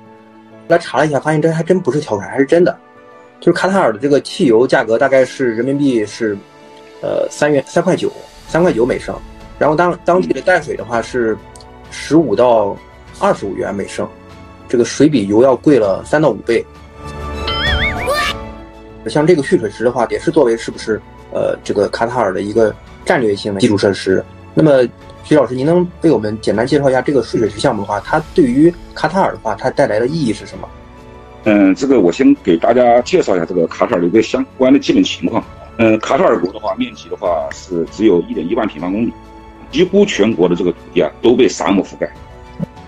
[0.69, 2.77] 来查了一下，发现这还真不是调侃，还是真的。
[3.39, 6.37] 就是卡塔尔的这个汽油价格大概是人民币是，
[7.03, 8.13] 呃三元三块九，
[8.49, 9.15] 三块九每升。
[9.59, 11.39] 然后当当地的淡水的话是，
[11.91, 12.77] 十五到
[13.19, 14.07] 二十五元每升，
[14.69, 16.65] 这个水比油要贵了三到五倍。
[19.09, 21.01] 像这个蓄水池的话，也是作为是不是
[21.33, 24.25] 呃这个卡塔尔的一个战略性的基础设施。
[24.55, 24.89] 那么。
[25.29, 30.69] 徐老师，您能为我们简单介绍一下这个蓄水池项目的话，它对于卡塔尔的话，它带来的意义是什么？
[31.43, 35.45] 嗯，这个我先给大家介绍一下这个卡塔尔的一个相关的基本情况。
[35.79, 39.13] 嗯，卡塔尔国的话，面积的话是只有一点一万平方公里，
[39.73, 42.09] 几乎全国的这个土地啊都被沙漠覆盖。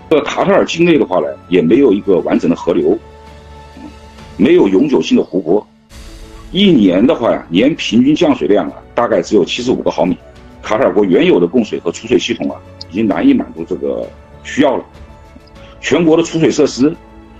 [0.09, 2.97] 这卡塔尔境内的话呢，也没有一个完整的河流，
[4.37, 5.67] 没有永久性的湖泊，
[6.51, 10.17] 一年的话呀，年平均降水量啊大概只有七十五个毫米。
[10.61, 12.57] 卡塔尔国原有的供水和储水系统啊，
[12.91, 14.07] 已经难以满足这个
[14.43, 14.83] 需要了。
[15.79, 16.93] 全国的储水设施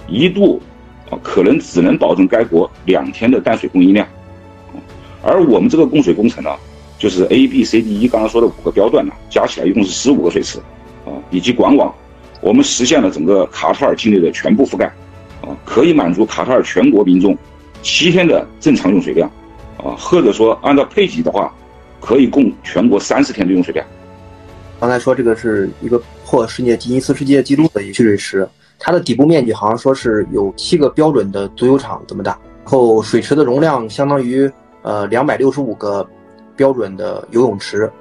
[0.08, 0.62] 一度
[1.10, 4.08] 啊，可能只能保证该国两天的淡水供应量。
[5.22, 6.50] 而我们这个供水工程呢，
[6.98, 10.60] 就是 A、B、C、D、E 刚刚说的五个标段呢，加起来一共是十五个水池
[11.06, 11.94] 啊，以及管网，
[12.40, 14.86] 我们实现了整个卡塔尔境内的全部覆盖
[15.42, 17.38] 啊，可以满足卡塔尔全国民众
[17.82, 19.30] 七天的正常用水量
[19.78, 21.54] 啊，或者说按照配给的话。
[22.02, 23.86] 可以供全国三十天的用水量。
[24.80, 28.48] 刚才说这个是一个破世界吉尼斯世界纪录的一蓄水池，
[28.80, 34.50] 它的底部面积好像说是有七个标准的足球场这么大，然后水池的容量相当于
[34.82, 36.10] 呃两百六十五个
[36.56, 37.92] 标准的游泳池。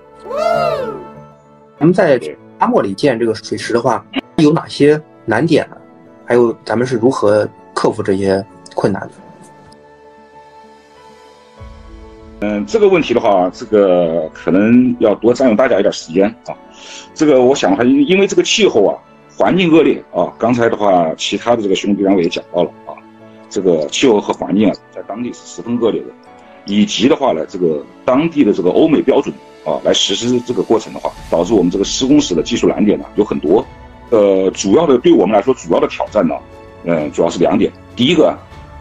[1.76, 2.20] 咱们在
[2.60, 4.06] 沙漠里建这个水池的话，
[4.36, 5.76] 有哪些难点呢？
[6.24, 9.10] 还有咱们是如何克服这些困难的？
[12.40, 16.54] 嗯，这个问题的话，这个可能要多占用大家一点时间啊。
[17.12, 18.94] 这个我想的话，因为这个气候啊，
[19.36, 20.32] 环境恶劣啊。
[20.38, 22.94] 刚才的话，其他的这个兄弟两位也讲到了啊，
[23.50, 26.06] 这个气候和环境啊，在当地是十分恶劣的，
[26.66, 29.34] 以及的话呢，这个当地的这个欧美标准
[29.64, 33.66] 啊，来实施这个过程的话，导致我们这个施工时的技术难点呢有很多。
[34.10, 36.36] 呃，主要的对我们来说，主要的挑战呢，
[36.84, 37.72] 嗯，主要是两点。
[37.96, 38.32] 第一个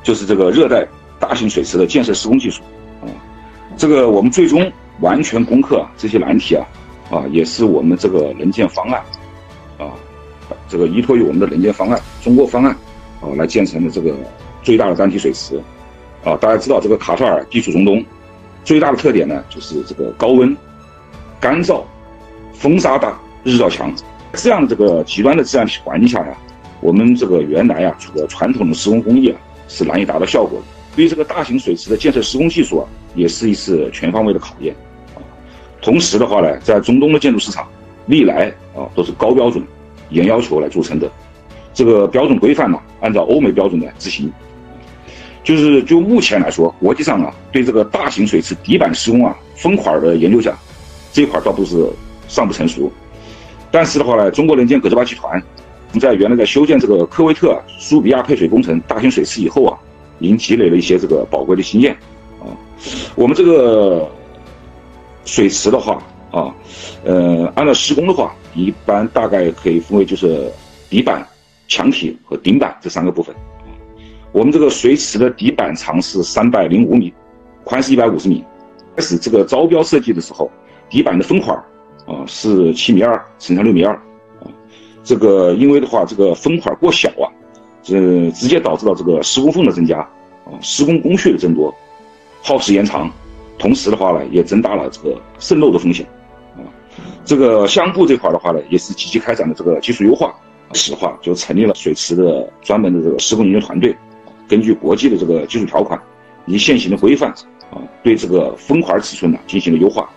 [0.03, 0.87] 就是这个热带
[1.19, 2.61] 大型水池的建设施工技术。
[3.77, 4.69] 这个我们最终
[5.01, 6.65] 完全攻克这些难题啊，
[7.11, 8.99] 啊，也是我们这个能建方案，
[9.77, 9.93] 啊，
[10.67, 12.75] 这个依托于我们的能建方案中国方案，
[13.21, 14.15] 啊，来建成的这个
[14.63, 15.61] 最大的单体水池，
[16.23, 18.03] 啊，大家知道这个卡塔尔地处中东，
[18.63, 20.57] 最大的特点呢就是这个高温、
[21.39, 21.83] 干燥、
[22.53, 23.93] 风沙大、日照强，
[24.33, 26.35] 这样的这个极端的自然环境下呀，
[26.81, 30.76] 我们这个原来呀这个传统的施工工艺啊是难以达到效果的。
[30.97, 34.75] 对于这个大型水池的建设施工技术啊，也是一次全方位的考验，
[35.13, 35.21] 啊，
[35.79, 37.67] 同时的话呢，在中东的建筑市场，
[38.07, 39.63] 历来啊都是高标准、
[40.09, 41.07] 严要求来著称的。
[41.71, 44.33] 这个标准规范呢，按照欧美标准来执行。
[45.43, 50.57] 就是就目前来说，国际上啊对这个大型水池底板施工啊分块的研究下，
[51.13, 51.87] 这一块倒不是
[52.27, 52.91] 尚不成熟。
[53.69, 55.39] 但是的话呢，中国人建葛洲坝集团
[55.99, 59.77] 在原来在修建这个科威特苏比亚配水工程大型水池以后啊，
[60.19, 61.93] 已经积累了一些这个宝贵的经验
[62.39, 62.51] 啊。
[63.15, 64.09] 我们这个
[65.25, 66.01] 水池的话
[66.31, 66.53] 啊，
[67.03, 70.51] 呃，按照施工的话，一般大概可以分为就是
[70.89, 71.25] 底板、
[71.67, 73.35] 墙体和顶板这三个部分。
[74.31, 77.13] 我们这个水池的底板长是三百零五米，
[77.63, 78.43] 宽是一百五十米。
[78.95, 80.51] 开始这个招标设计的时候，
[80.89, 81.53] 底板的分块
[82.07, 83.93] 啊是七米二乘上六米二
[84.41, 84.49] 啊，
[85.03, 87.29] 这个因为的话这个分块过小啊，
[87.87, 89.99] 这直接导致了这个施工缝的增加
[90.43, 91.73] 啊，施工工序的增多，
[92.43, 93.09] 耗时延长，
[93.57, 96.05] 同时的话呢也增大了这个渗漏的风险
[96.57, 96.67] 啊。
[97.23, 100.35] 这个项目部这块的话呢，也是积极开展了这个技术优化，
[100.73, 103.95] 实话就成立了水池的专门的这个施工研究团队。
[104.49, 105.97] 根据国际的这个技术条款
[106.45, 107.29] 以及现行的规范
[107.71, 110.09] 啊，对这个分块尺寸呢进行了优化，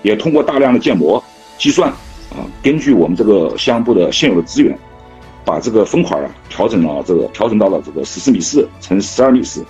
[0.00, 1.22] 也通过大量的建模
[1.58, 1.90] 计算
[2.30, 4.78] 啊，根据我们这个项目部的现有的资源，
[5.50, 9.62] 把这个分块啊调整了这个调整到了这个十四米四乘十二米四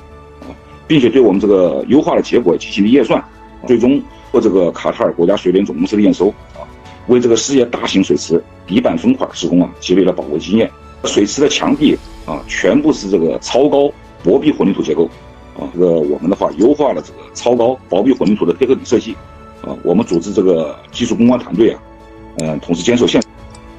[0.43, 0.53] 啊，
[0.87, 3.25] 并且对我们这个优化的结果进行了验算，
[3.67, 3.99] 最终
[4.31, 6.69] 获这个卡塔尔国家水电总公司的验收啊，
[7.07, 10.71] 为这个世界大型水池底板分块施工啊积累了宝贵经验。
[11.05, 13.91] 水池的墙壁啊，全部是这个超高
[14.23, 15.07] 薄壁混凝土结构，
[15.59, 19.17] 啊，这个我们的话优化了这个超高薄壁混凝土的配合比设计，
[19.63, 21.81] 啊，我们组织这个技术攻关团队啊，
[22.41, 23.31] 嗯，同时坚守现场，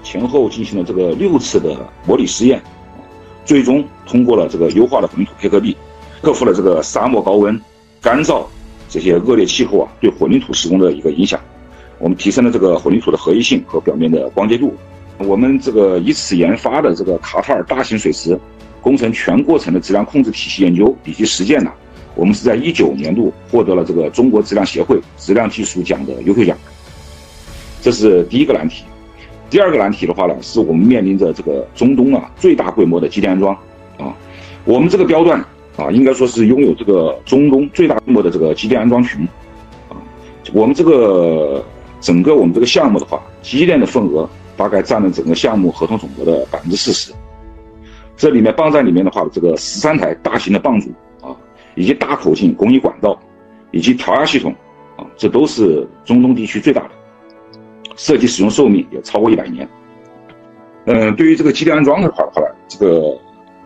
[0.04, 2.62] 前后进行了这个六次的模拟试验，
[3.46, 5.76] 最终通过了这个优化的混凝土配合比，
[6.22, 7.60] 克服了这个沙漠高温、
[8.02, 8.46] 干燥
[8.90, 11.40] 这些恶劣气候啊对混凝土施工的一个影响，
[12.00, 14.74] 我们提升了这个混凝土的合一性和表面的光洁度。
[15.20, 18.40] 我们这个以此研发的这个卡塔尔大型水池
[18.82, 21.72] 工程全过程的质量控制体系研究以及实践呢，
[22.16, 26.58] 我们是在一九年度获得了这个中国质量协会质量技术奖的优秀奖。
[27.84, 28.84] 这是第一个难题。
[29.52, 33.54] 第二个难题的话呢，是我们面临着这个中东啊最大规模的机电安装
[34.00, 34.16] 啊，
[34.66, 35.40] 我们这个标段
[35.76, 39.28] 啊，应该说是拥有这个中东最大规模的这个机电安装群
[39.90, 39.94] 啊，
[40.54, 41.64] 我们这个
[42.00, 44.28] 整个我们这个项目的话，机电的份额。
[44.58, 47.12] 大概占了整个项目合同总额的百分之四十。
[48.16, 51.36] 这里面泵站里面的话，这个十三台大型的泵组啊，
[51.74, 53.20] 以及大口径工艺管道，
[53.72, 54.54] 以及调压系统
[54.98, 56.90] 啊，这都是中东地区最大的。
[57.96, 59.68] 设计使用寿命也超过一百年。
[60.86, 63.18] 嗯，对于这个机电安装的话的话，这个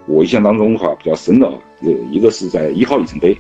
[0.05, 3.34] 我印象当中的话比较深的啊，呃，一个是在一号里程碑，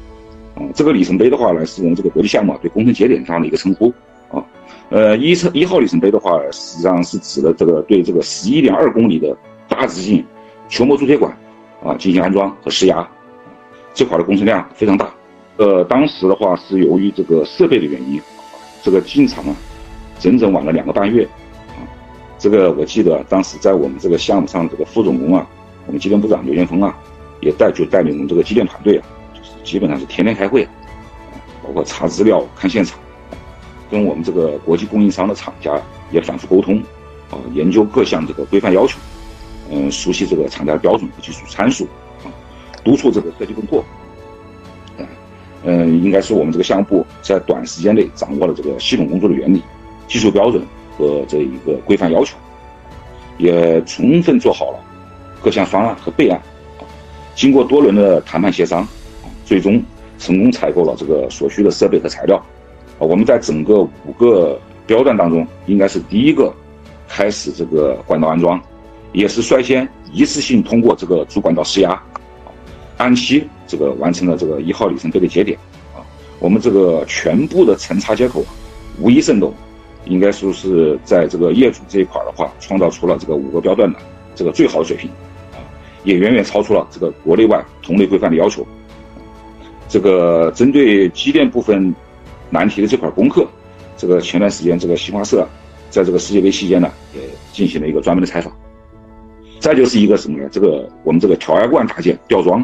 [0.55, 3.93] 啊，这个里程碑的话呢，是我们这个国际项目对工程节点上的一个称呼。
[4.31, 4.43] 啊
[4.89, 9.35] 呃，一车一号里程碑的话，实际上是指的这个对这个十一点二公里的
[9.67, 10.23] 大直径
[10.69, 11.35] 球膜铸铁管
[11.83, 13.07] 啊进行安装和施压，
[13.93, 15.13] 这块的工程量非常大。
[15.57, 18.21] 呃，当时的话是由于这个设备的原因，
[18.81, 19.55] 这个进场啊
[20.19, 21.23] 整整晚了两个半月
[21.69, 21.81] 啊。
[22.37, 25.47] 这个我记得当时在我们这个项目上，这个副总工啊，
[25.87, 26.97] 我们机电部长刘建峰啊，
[27.41, 30.69] 也带就带领我们这个机电团队啊，就是基本上是天天开会，啊，
[31.63, 32.99] 包括查资料、看现场。
[33.87, 35.79] 跟我们这个国际供应商的厂家
[36.11, 36.81] 也反复沟通，
[37.29, 38.97] 啊，研究各项这个规范要求，
[39.69, 41.85] 嗯，熟悉这个厂家的标准和技术参数，
[42.23, 42.33] 啊，
[42.83, 43.85] 督促这个设计工作，
[44.97, 45.05] 啊，
[45.63, 49.61] 嗯，应该是我们这个项目部在短时间内掌握了这个系统工作的原理、
[50.07, 50.65] 技术标准
[50.97, 52.37] 和这一个规范要求，
[53.37, 54.79] 也充分做好了
[55.41, 56.41] 各项方案和备案，
[57.35, 58.87] 经过多轮的谈判协商，
[59.45, 59.81] 最终
[60.17, 62.37] 成功采购了这个所需的设备和材料。
[62.97, 66.53] 啊，我们在整个五个标段当中，应该是第一个
[67.07, 68.61] 开始这个管道安装，
[69.11, 72.01] 也是率先一次性通过这个主管道施压，
[72.97, 75.57] 按期这个完成了这个一号里程碑的节点。
[75.93, 75.99] 啊，
[76.39, 78.45] 我们这个全部的层差接口
[78.97, 79.53] 无一渗漏，
[80.05, 83.99] 应该说是在这个业主这一块的话，创造出了这个五个标段的
[84.33, 85.09] 这个最好的水平，
[85.51, 85.59] 啊，
[86.03, 88.65] 也远远超出了这个国内外同类规范的要求。
[89.87, 91.93] 这个针对机电部分。
[92.51, 93.45] 难题的这块功课，
[93.97, 95.45] 这个前段时间这个新华社，
[95.89, 97.19] 在这个世界杯期间呢，也
[97.51, 98.55] 进行了一个专门的采访。
[99.59, 100.47] 再就是一个什么呢？
[100.51, 102.63] 这个我们这个调压罐搭建吊装，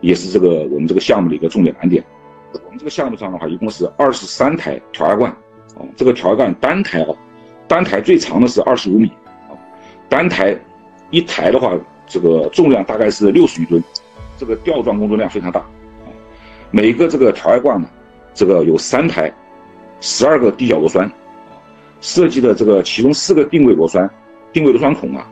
[0.00, 2.04] 也是这个我们这个项目的一个重点难点。
[2.52, 5.34] 我们这个项目上的话，一共是二十三台调压罐，
[5.74, 7.14] 啊，这个调压罐单台啊，
[7.66, 9.10] 单台最长的是二十五米，
[9.48, 9.54] 啊，
[10.08, 10.56] 单台
[11.10, 11.72] 一台的话，
[12.06, 13.82] 这个重量大概是六十余吨，
[14.36, 16.08] 这个吊装工作量非常大，啊，
[16.70, 17.88] 每个这个调压罐呢。
[18.32, 19.30] 这个有三台，
[20.00, 21.10] 十二个地角螺栓，
[22.00, 24.08] 设计的这个其中四个定位螺栓，
[24.52, 25.28] 定位螺栓孔啊，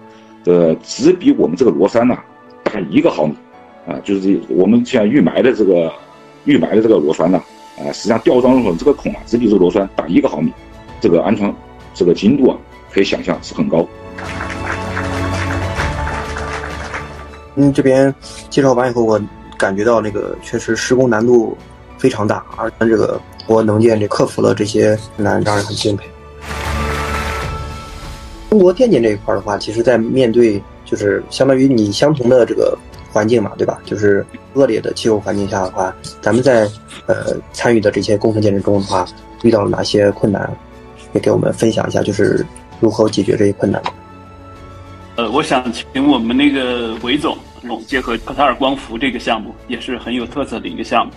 [0.47, 2.19] 呃，只比我们这个螺栓呢
[2.65, 3.35] 大一个毫米，
[3.87, 5.91] 啊，就是我们像预埋的这个
[6.45, 7.41] 预埋的这个螺栓呢，
[7.79, 10.53] 啊实际上吊装的时候这个孔啊，只比这个螺栓大一个毫米，
[11.01, 11.55] 这个安全
[11.95, 12.57] 这个精度啊，
[12.93, 13.87] 可以想象是很高。
[17.55, 18.15] 嗯，这边
[18.51, 19.21] 介绍完以后，我
[19.57, 21.57] 感觉到那个确实施工难度
[21.97, 26.07] 非常大，而这个我能见这克服了这些难，让人很敬佩。
[28.51, 32.79] 中国电建这一块的话，其实在面对就是相当于你相同的这个
[33.19, 33.81] 环境嘛，对吧？
[33.85, 36.71] 就是恶劣的气候环境下的话，咱们在
[37.07, 39.05] 呃参与的这些工程建设中的话，
[39.43, 40.49] 遇到了哪些困难？
[41.15, 42.47] 也给我们分享一下，就是
[42.79, 43.83] 如何解决这些困难。
[45.17, 47.37] 呃，我想请我们那个韦总，
[47.89, 51.13] 结合卡塔尔光伏这个项目，也是很有特色的一个项目。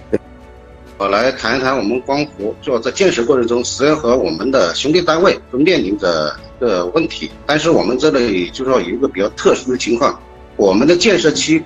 [0.97, 7.29] 我来谈一谈我们光伏，就在建设过程中，实际上和我们的兄弟单位都面临着的问题。
[7.45, 10.19] 但是我们这里就说有一个比较特殊的情况，
[10.57, 11.61] 我们的建设期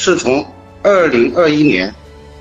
[0.00, 0.46] 是从
[0.80, 1.92] 二零二一年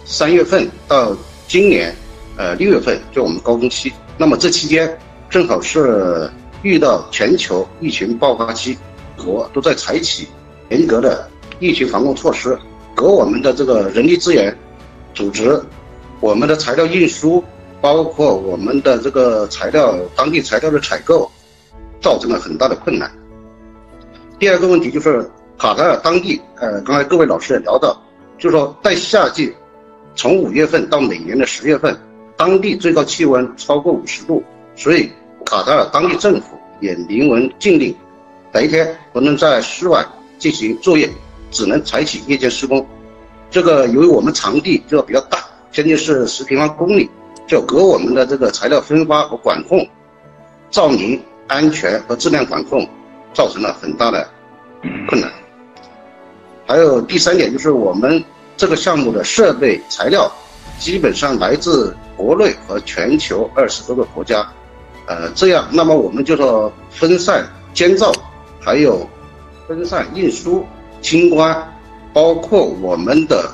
[0.06, 1.92] 三月份到今年
[2.38, 3.92] 呃六月份，就我们高峰期。
[4.16, 4.96] 那么这期间
[5.28, 6.30] 正好是
[6.62, 8.78] 遇到全球疫情爆发期。
[9.18, 10.28] 国都在采取
[10.70, 11.28] 严格的
[11.60, 12.56] 疫情防控措施，
[12.96, 14.56] 给我们的这个人力资源
[15.16, 15.60] 组织、
[16.20, 17.44] 我们的材料运输，
[17.82, 21.28] 包括我们的这个材料当地材料的采购，
[22.00, 23.12] 造成了很大的困难。
[24.38, 25.28] 第二个问题就是
[25.58, 28.00] 卡塔尔当地，呃，刚才各位老师也聊到，
[28.38, 29.52] 就是说在夏季，
[30.16, 32.00] 从五月份到每年的十月份，
[32.36, 34.44] 当地最高气温超过五十度，
[34.76, 35.12] 所以
[35.46, 37.96] 卡塔尔当地政府也明文禁令。
[38.52, 40.06] 白天不能在室外
[40.38, 41.10] 进行作业，
[41.50, 42.86] 只能采取夜间施工。
[43.50, 45.40] 这个由于我们场地就比较大，
[45.72, 47.10] 将近是十平方公里，
[47.48, 49.88] 就给我们的这个材料分发和管控、
[50.70, 52.88] 照明、安全和质量管控
[53.34, 54.28] 造成了很大的
[55.10, 55.32] 困难。
[56.68, 58.24] 还有第三点就是我们
[58.56, 60.32] 这个项目的设备材料
[60.78, 64.46] 基本上来自国内和全球二十多个国家，
[65.08, 68.12] 呃，这样那么我们就说分散监造。
[68.60, 69.08] 还有
[69.66, 70.66] 分散运输、
[71.02, 71.56] 清关，
[72.12, 73.50] 包括我们的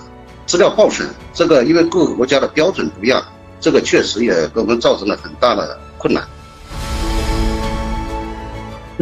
[0.47, 3.23] 资料报审，这个因为各个国家的标准不一样，
[3.59, 6.23] 这个确实也给我们造成了很大的困难。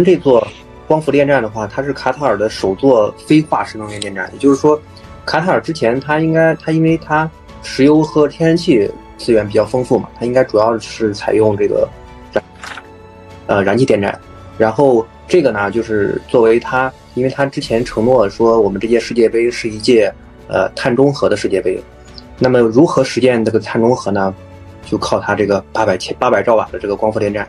[0.04, 0.46] 这座
[0.92, 4.78] 光伏电站的话，它是卡塔尔的首座非化石能源电站，也就是说，
[5.26, 7.32] 卡塔尔之前它应该它因为它
[7.64, 11.88] 石油和天然气资源比较丰富嘛，它应该主要是采用这个
[12.34, 12.44] 燃
[13.48, 14.20] 呃燃气电站，
[14.58, 15.08] 然后。
[15.28, 20.14] 这个呢，就是作为它，因为它之前承诺说，我们这届世界杯是一届
[20.50, 21.82] 呃碳中和的世界杯。
[22.38, 24.36] 那么如何实现这个碳中和呢？
[24.86, 27.48] 就靠它这个八百千八百兆瓦的这个光伏电站。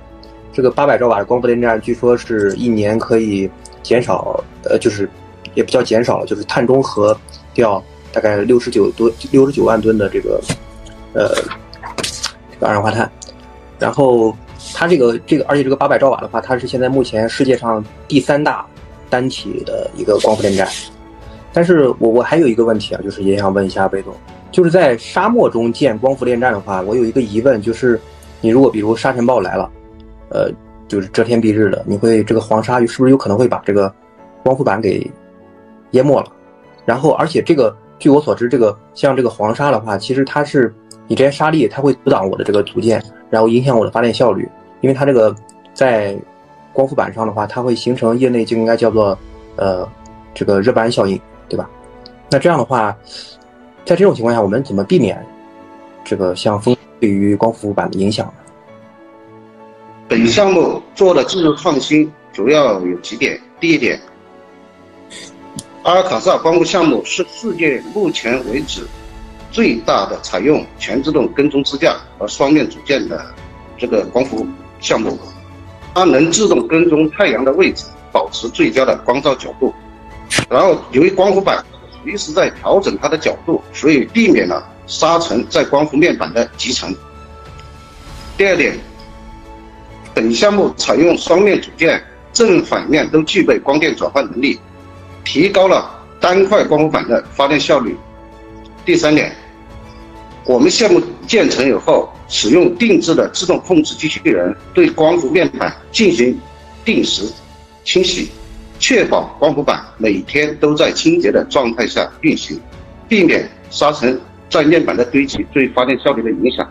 [0.53, 3.51] 这个八百兆瓦的光伏电站，据说是一年可以
[3.83, 5.09] 减少，呃，就是
[5.55, 7.17] 也不叫减少了，就是碳中和
[7.55, 7.83] 掉
[8.13, 10.41] 大概六十九多六十九万吨的这个
[11.15, 11.35] 呃
[12.51, 13.11] 这个二氧化碳，
[13.79, 14.35] 然后。
[14.75, 18.65] 它这个这个，而且这个八百兆瓦的话，它是现在目前世界上第三大
[19.11, 20.69] 单体的一个光伏电站。
[21.53, 24.15] 但是我我还有一个问题啊，就是也想问一下贝总，
[24.53, 28.01] 就是在沙漠中建光伏电站的话，我有一个疑问，就是
[28.41, 29.69] 你如果比如沙尘暴来了，
[30.33, 30.51] 呃，
[30.89, 33.93] 就是遮天蔽日的，你会这个黄沙是不是有可能会把这个
[34.43, 35.09] 光伏板给
[35.93, 36.27] 淹没了？
[36.85, 40.75] 然后，而且这个据我所知，这个像这个黄沙的话，其实它是
[41.07, 43.03] 你这些沙粒，它会阻挡我的这个组件。
[43.31, 44.47] 然后影响我的发电效率，
[44.83, 45.35] 因为它这个
[45.73, 46.15] 在
[46.71, 49.19] 光伏板上的话，它会形成业内就应该叫做
[49.57, 49.89] 呃
[50.35, 51.19] 这个热板效应，
[51.49, 51.71] 对吧？
[52.31, 52.95] 那这样的话，
[53.87, 55.19] 在这种情况下，我们怎么避免
[56.05, 58.35] 这个像风对于光伏板的影响呢？
[60.09, 63.41] 本项目做的技术创新主要有几点。
[63.61, 64.01] 第一点，
[65.85, 68.87] 阿尔卡萨光伏项目是世界目前为止。
[69.51, 73.23] 最大的采用全自动跟踪支架和双面组件的
[73.77, 74.47] 这个光伏
[74.81, 75.19] 项目，
[75.95, 79.75] 它能自动跟踪太阳的位置，保持最佳的光照角度。
[80.49, 81.63] 然后由于光伏板
[82.03, 86.95] 随时在调整它的角度，所以避免了沙尘在光伏面板的积层。
[88.39, 88.75] 第二点，
[90.15, 92.03] 本项目采用双面组件，
[92.33, 94.59] 正反面都具备光电转换能力，
[95.25, 95.91] 提高了
[96.21, 97.97] 单块光伏板的发电效率。
[98.85, 99.33] 第三点。
[100.45, 106.37] 我们项目建成以后，使用定制的自动控制机器人对光伏面板进行
[106.85, 107.33] 定时
[107.85, 108.29] 清洗，
[108.81, 112.61] 确保光伏板每天都在清洁的状态下运行，
[113.09, 116.69] 避免沙尘在面板的堆积对发电效率的影响。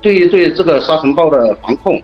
[0.00, 2.00] 对于对这个沙尘暴的防控，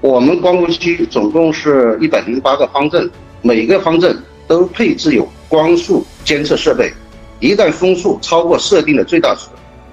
[0.00, 3.08] 我们光伏区总共是一百零八个方阵，
[3.42, 4.16] 每个方阵
[4.48, 6.92] 都配置有光速监测设备，
[7.38, 9.46] 一旦风速超过设定的最大值，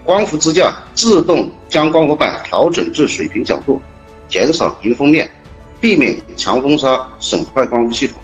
[0.04, 3.80] 光伏支架自动将光伏板调整至水平角度，
[4.28, 5.30] 减少迎风面，
[5.80, 8.20] 避免强风沙损坏光伏系统。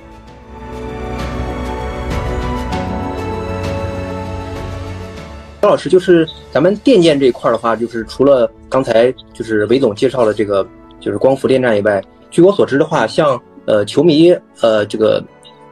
[5.64, 10.68] 张老师，就是咱们电建这一块的话，就是除了刚才就是韦总介绍了这个
[11.00, 15.24] 就是光伏电站以外，据我所知的话，像呃球迷呃这个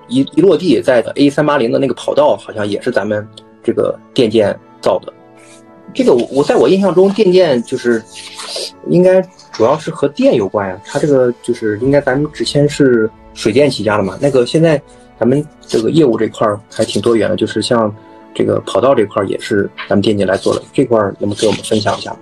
[0.08, 3.28] 一一落地在 A 三八零的那个跑道，好像也是咱们
[3.62, 5.12] 这个电建造的。
[5.94, 8.02] 这个我在我印象中，电建就是
[8.88, 9.22] 应该
[9.52, 10.82] 主要是和电有关呀。
[10.86, 14.82] 它这个就是应该咱们之前是水电起家的嘛，那个现在
[15.20, 17.94] 咱们这个业务这块还挺多元的，就是像。
[18.34, 22.20] 这个跑道这块也是咱们电建来做的，这块能不能给我们分享一下吗？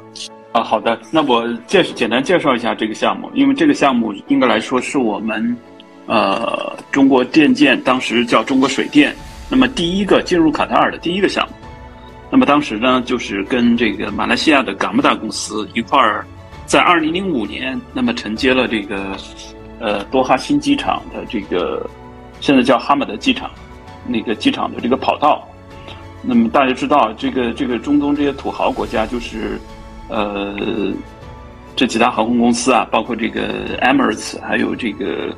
[0.52, 5.56] 啊，好的，那我介简单介绍一下这个项目，因为这个项目应该来说是我们，
[6.08, 9.16] 呃，中国电建当时叫中国水电，
[9.48, 11.54] 那么第一个进入卡塔尔的第一个项目，
[12.32, 16.26] 那么当时呢，就是跟这个马来西亚的港木达公司一块儿，
[16.66, 19.16] 在二零零五年，那么承接了这个，
[19.80, 21.88] 呃，多哈新机场的这个，
[22.42, 23.52] 现在叫哈马德机场，
[24.08, 25.48] 那个机场的这个跑道。
[26.22, 29.58] 那么大家知道，这个这个中东这些土豪国家，就是，
[30.10, 30.54] 呃，
[31.78, 35.34] 这几大航空公司啊，包括这个 Emirates，还有这个，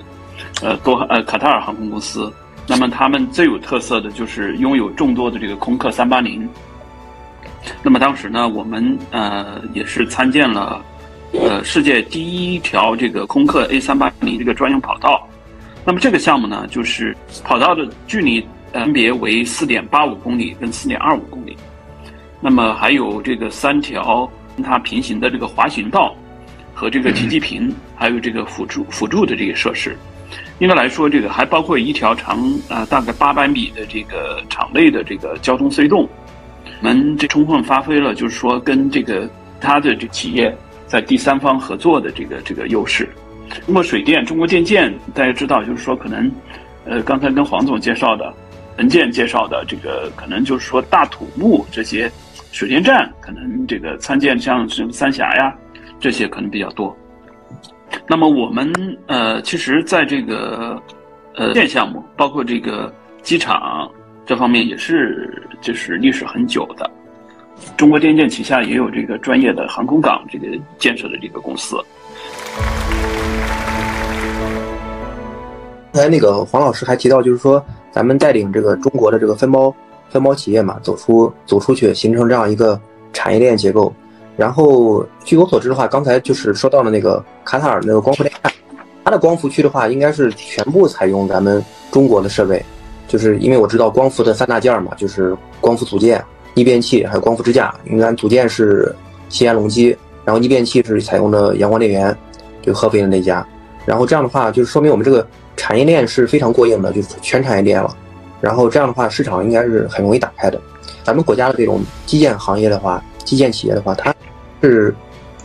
[0.64, 2.34] 呃，多呃卡塔尔航空公司。
[2.68, 6.50] 那么他们最有特色的就是拥有众多的这个空客三八零。
[7.84, 10.84] 那么当时呢，我们呃也是参建了，
[11.34, 15.28] 呃，世界第一条这个空客 A 三八零这个专用跑道。
[15.86, 18.44] 那么这个项目呢，就是跑道的距离。
[18.74, 21.56] 分别为四点八五公里跟四点二五公里，
[22.40, 26.16] 那么还有这个三条跟它平行的这个滑行道
[26.74, 29.96] 和这个停机坪，还有这个辅助辅助的这个设施。
[30.60, 36.08] 应该来说，这个还包括一条长啊大概八百米的这个场内的这个交通隧洞。
[36.80, 40.56] 我们这充分发挥了就是说跟这个它的这企业
[40.88, 43.10] 在第三方合作的这个这个优势。
[43.68, 46.32] 那么水电、中国电建，大家知道就是说可能，
[46.86, 48.34] 呃，刚才跟黄总介绍的。
[48.82, 52.12] 文件介绍的这个可能就是说大土木这些
[52.52, 55.56] 水电站，可能这个参建像什么三峡呀
[56.00, 56.98] 这些可能比较多。
[58.08, 58.74] 那么我们
[59.06, 60.82] 呃，其实在这个
[61.36, 63.88] 呃电项目，包括这个机场
[64.26, 66.90] 这方面也是就是历史很久的。
[67.78, 70.48] 中国电建旗下也有这个专业的航空港这个
[70.80, 71.78] 建设的这个公司。
[75.92, 77.64] 刚才那个黄老师还提到，就是说。
[77.94, 79.76] 咱们带领这个中国的这个分包
[80.10, 82.80] 分包企业嘛，走出走出去，形成这样一个
[83.12, 83.94] 产业链结构。
[84.38, 88.54] 然后据我所知的话，刚才就是说到了那个卡塔尔那个光伏电站，
[89.04, 91.62] 它的光伏区的话，应该是全部采用咱们
[91.92, 92.64] 中国的设备，
[93.10, 96.24] 就是因为我知道光伏的三大件嘛，就是光伏组件、
[96.54, 97.76] 逆变器还有光伏支架。
[97.88, 98.96] 应该组件是
[99.28, 99.89] 西安隆基，
[100.24, 102.18] 然后逆变器是采用的阳光电源，
[102.62, 103.46] 就合肥的那家。
[103.86, 105.28] 然后这样的话，就是说明我们这个。
[105.62, 107.95] 产业链是非常过硬的，就是全产业链了。
[108.41, 110.59] 然后这样的话，市场应该是很容易打开的。
[111.03, 114.12] 咱们国家的这种基建行业的话，基建企业的话，它
[114.64, 114.91] 是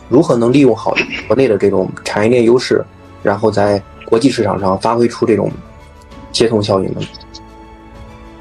[0.09, 0.95] 如何能利用好
[1.27, 2.83] 国内的这种产业链优势，
[3.21, 5.51] 然后在国际市场上发挥出这种
[6.33, 7.01] 协同效应呢？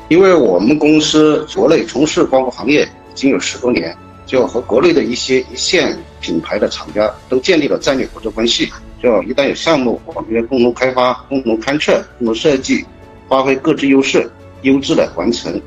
[0.09, 8.73] 因为我们公司国内从事光伏行业已经有十多年，就和国内的一些一线品牌的厂家都建立了战略合作关系。
[9.03, 12.85] 就一旦有项目，我们要共同开发、共同勘测、共同设计，
[13.29, 14.31] 发挥各自优势，
[14.63, 15.61] 优质的完成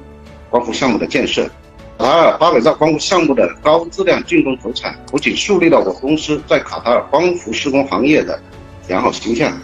[0.50, 1.48] 光伏项目的建设。
[2.00, 8.42] 卡塔尔八百兆光伏项目的高质量竣工投产，不仅树立了我公司在卡塔尔光伏施工行业的
[8.88, 9.56] 良好形象，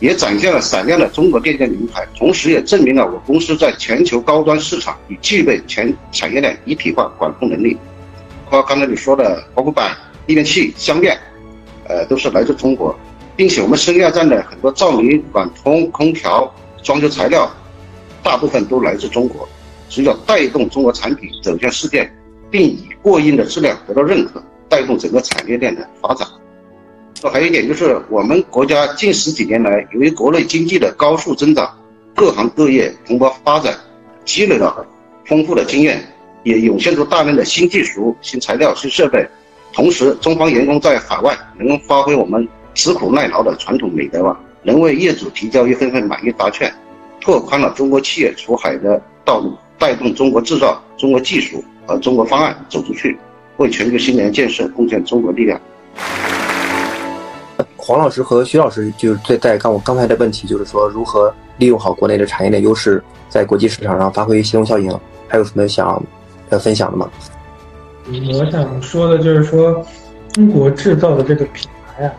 [0.00, 7.76] 也展现了闪亮的中国电建名牌，同时也证明了我公司在全球高端市场已具备全产业链一体化管控能力。
[8.48, 9.96] 括刚才你说的光伏板、
[10.26, 11.16] 逆变器、镶链。
[11.88, 12.96] 呃，都是来自中国，
[13.36, 17.50] 并且我们升压站的很多照明、管通、空调、装修材料，
[18.22, 19.48] 大部分都来自中国。
[19.88, 22.10] 只要带动中国产品走向世界，
[22.50, 26.26] 并以过硬的质量得到认可，带动整个产业链的发展。
[27.32, 31.72] 还有一点就是，我们国家近十几年来，由于国内经济的高速增长，
[32.14, 33.74] 各行各业蓬勃发展，
[34.24, 34.84] 积累了
[35.24, 36.04] 丰富的经验，
[36.42, 39.26] 也涌现出大量的新技术、新材料、新设备。
[39.76, 46.72] 同时，中方员工在海外能够发挥我们吃苦耐劳的传统美德吧，能为业主提交一份份满意答卷，
[47.20, 53.18] 拓宽了中国企业出海的道路，带动中国制造、中国技术和中国方案走出去，
[53.58, 55.60] 为全球新能源建设贡献中国力量。
[57.76, 64.90] 黄老师和徐老师就是在在刚我刚才的问题，就是说如何利用好国内的产业链优势，在国际市场上发挥协同效应，
[65.28, 65.86] 还有什么想
[66.48, 67.10] 要分享的吗？
[68.08, 69.84] 我想说的就是说，
[70.32, 72.12] 中国制造的这个品牌啊，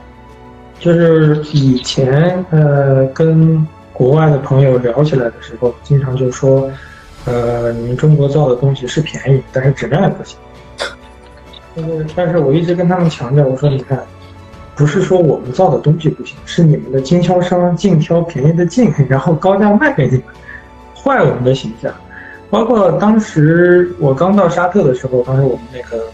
[0.79, 6.69] 就是以前呃跟国外的朋友聊起来的时候，经常就说，
[7.25, 10.37] 呃，你们中国造的东西是便宜，但是质量也不行。
[11.73, 14.03] 但是，但是我一直跟他们强调，我说你看，
[14.75, 20.23] 不是说我们造的东西不行，是你们的经销商净挑便宜的进，然后高价卖给你们，
[20.93, 21.93] 坏我们的形象。
[22.49, 26.05] 包括当时我刚到沙特的时候，当时我们那个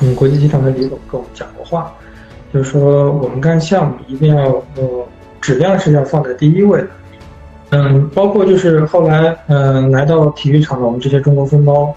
[0.00, 1.92] 嗯国际集团的李总跟我们讲过话，
[2.54, 5.06] 就是说我们干项目一定要呃
[5.40, 6.88] 质量是要放在第一位的。
[7.70, 11.92] 嗯，包括就是后来嗯来到体育场的我们这些中国分包，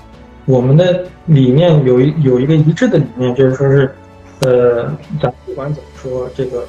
[0.45, 3.93] 我们的理念有一有一个一致的理念，就是说是
[4.39, 4.91] 呃
[5.21, 6.65] 咱不管怎么说，这个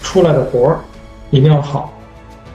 [0.00, 0.78] 出来的活儿
[1.30, 1.92] 一定要好，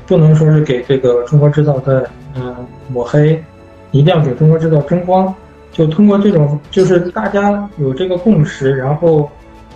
[0.08, 2.02] 不能说是给这个中国制造在。
[2.36, 2.56] 嗯，
[2.90, 3.44] 抹黑，
[3.92, 5.34] 一定要给中国制造争光。
[5.72, 9.28] 就通过这种，就是大家有这个共识，然后，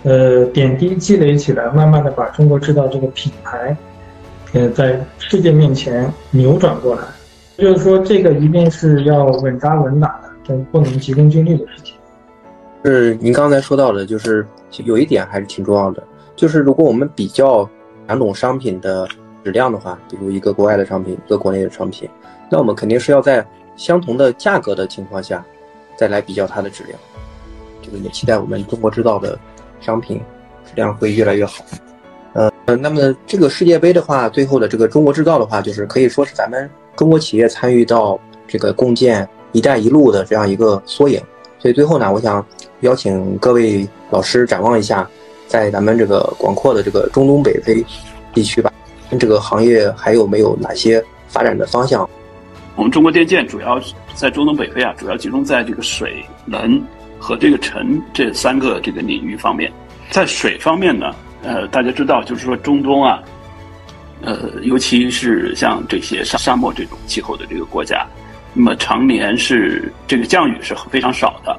[0.04, 3.76] 呃，点滴积累起来，慢慢的把中国制造这个品牌，
[4.52, 7.02] 呃，在世界面前扭转过来。
[7.56, 11.96] 就是说，这个一定是要稳扎稳打的，不能急功近利的事情。
[12.84, 14.46] 是您刚才说到的，就是
[14.84, 16.00] 有一点还是挺重要的，
[16.36, 17.68] 就是如果我们比较
[18.06, 19.04] 两种商品的
[19.42, 22.08] 质量的话，比如一个国外的商品，一个国内的商品。
[22.50, 23.44] 那我们肯定是要在
[23.76, 25.44] 相同的价格的情况下，
[25.96, 26.98] 再来比较它的质量。
[27.82, 29.38] 这个也期待我们中国制造的
[29.80, 30.20] 商品
[30.64, 31.64] 质量会越来越好。
[32.34, 41.20] 呃，那么这个世界杯的话，最后的这个中国制造的话，就是可以说是咱们中国企业参与到这个共建“一带一路”的这样一个缩影。
[41.58, 42.44] 所以最后呢，我想
[42.80, 45.08] 邀请各位老师展望一下，
[45.46, 47.84] 在咱们这个广阔的这个中东北非
[48.34, 48.72] 地区吧，
[49.18, 52.08] 这个行业还有没有哪些发展的方向？
[52.78, 53.80] 我们中国电建主要
[54.14, 56.80] 在中东北非啊，主要集中在这个水能
[57.18, 59.70] 和这个沉这三个这个领域方面。
[60.10, 61.12] 在水方面呢，
[61.42, 63.20] 呃，大家知道，就是说中东啊，
[64.22, 68.06] 呃，尤其是像这些沙沙漠这种气候的这个国家，
[68.54, 71.58] 那么常年是这个降雨是非常少的。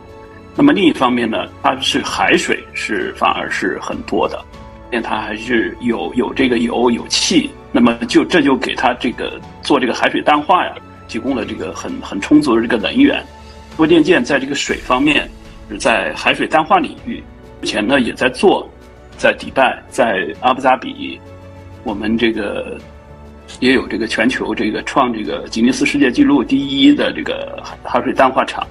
[0.56, 4.42] 那么另一方面呢，它是海水是反而是很多的，
[4.90, 10.74] 因为它还是有有这个油有气，那么就这就给它这个做这个海水淡化呀。
[11.10, 13.22] 提供了这个很很充足的这个能源，
[13.76, 15.30] 多电建在这个水方面，
[15.70, 17.22] 是在海水淡化领域，
[17.60, 18.70] 目前呢也在做，
[19.18, 21.20] 在迪拜，在阿布扎比，
[21.84, 22.78] 我们这个
[23.60, 28.66] 也有这个全球这个创这个吉尼斯世界纪录第一的这个海海水淡化厂。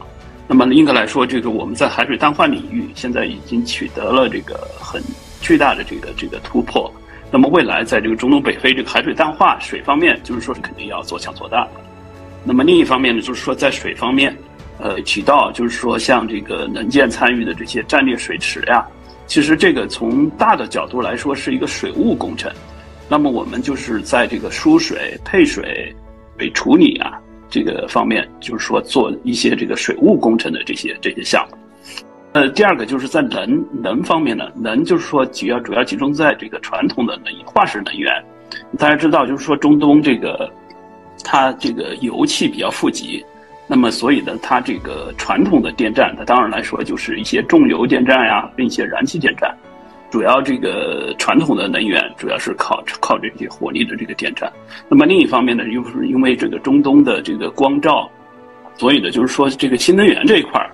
[0.47, 5.03] 那么应该来说，这个我们在海水淡化领域现在已经取得了这个很
[5.43, 6.91] 巨大的这个这个突破。
[7.31, 11.69] 那么未来在这个中东北非这个海水淡化水方面，就是说是肯定要做强做大。
[12.45, 14.35] 那么另一方面呢，就是说在水方面，
[14.79, 18.87] 呃，提到就是说像这个能建参与的这些战略水池呀，
[19.27, 22.51] 其实这个从大的角度来说是一个水务工程。
[23.07, 25.95] 那么我们就是在这个输水、配水、
[26.39, 27.21] 水处理啊
[27.51, 31.57] 这个方面，就是说做一些这个水务工程的这些这些项目。
[32.33, 38.13] 呃，第二个就是在能能方面呢，能就是说主要主要集中在这个传统的能化石能源。
[38.79, 40.51] 大家知道，就是说中东这个。
[41.25, 43.25] 它这个油气比较富集，
[43.67, 49.55] 那么所以呢，它这个传统的电站，它当然来说就是一些重油电站呀，一些燃气电站，
[50.11, 54.51] 主要这个传统的能源主要是靠靠这些火力的这个电站。
[54.89, 58.11] 那么另一方面呢，又是因为这个中东的这个光照，
[58.77, 60.71] 所以呢，就是说这个新能源这一块儿，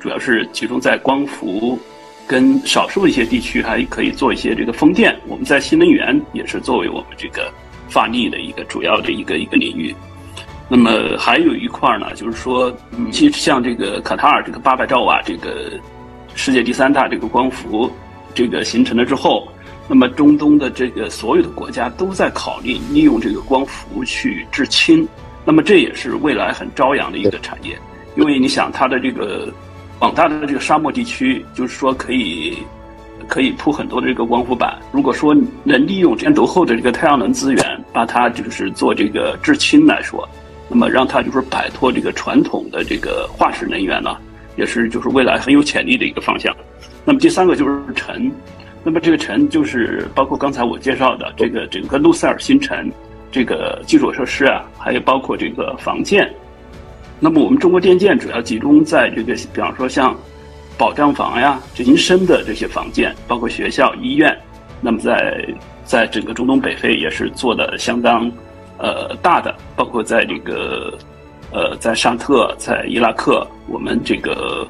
[0.00, 1.78] 主要是集中在光伏，
[2.26, 5.14] 跟少数一些地区还可以做一些这个风电。
[5.26, 7.52] 我们在新能源也是作为我们这个。
[7.88, 9.94] 发力的一个主要的一个一个领域，
[10.68, 12.72] 那么还有一块呢，就是说，
[13.10, 15.72] 其实像这个卡塔尔这个八百兆瓦这个
[16.34, 17.90] 世界第三大这个光伏
[18.34, 19.48] 这个形成了之后，
[19.88, 25.08] 那么中东的这个所有的国家都在考虑利用这个光伏去制氢，
[25.44, 27.78] 那么这也是未来很朝阳的一个产业，
[28.16, 29.52] 因为你想它的这个
[29.98, 32.58] 广大的这个沙漠地区，就是说可以。
[33.28, 34.76] 可以铺很多的这个光伏板。
[34.90, 40.26] 如果说能利用这足够的这个太阳能资源，把它就是做这个制氢来说，
[40.68, 44.16] 那么让它就是摆脱这个传统的这个化石能源呢，
[44.56, 46.52] 也是就是未来很有潜力的一个方向。
[47.04, 48.32] 那么第三个就是沉，
[48.82, 52.90] 那么这个沉就是包括刚才我介绍的这个整个路塞尔新城
[53.30, 56.28] 这个基础设施啊，还有包括这个房建。
[57.20, 60.16] 那么我们中国电建主要集中在这个，比方说像。
[60.78, 64.34] 保障房呀，民生的这些房建，包括学校、医院，
[64.80, 64.98] 那么。
[64.98, 65.44] 在
[65.84, 68.30] 在整个中东北非也是做的相当
[68.76, 70.92] 呃大的，包括在这个
[71.50, 74.68] 呃在沙特、在伊拉克，我们这个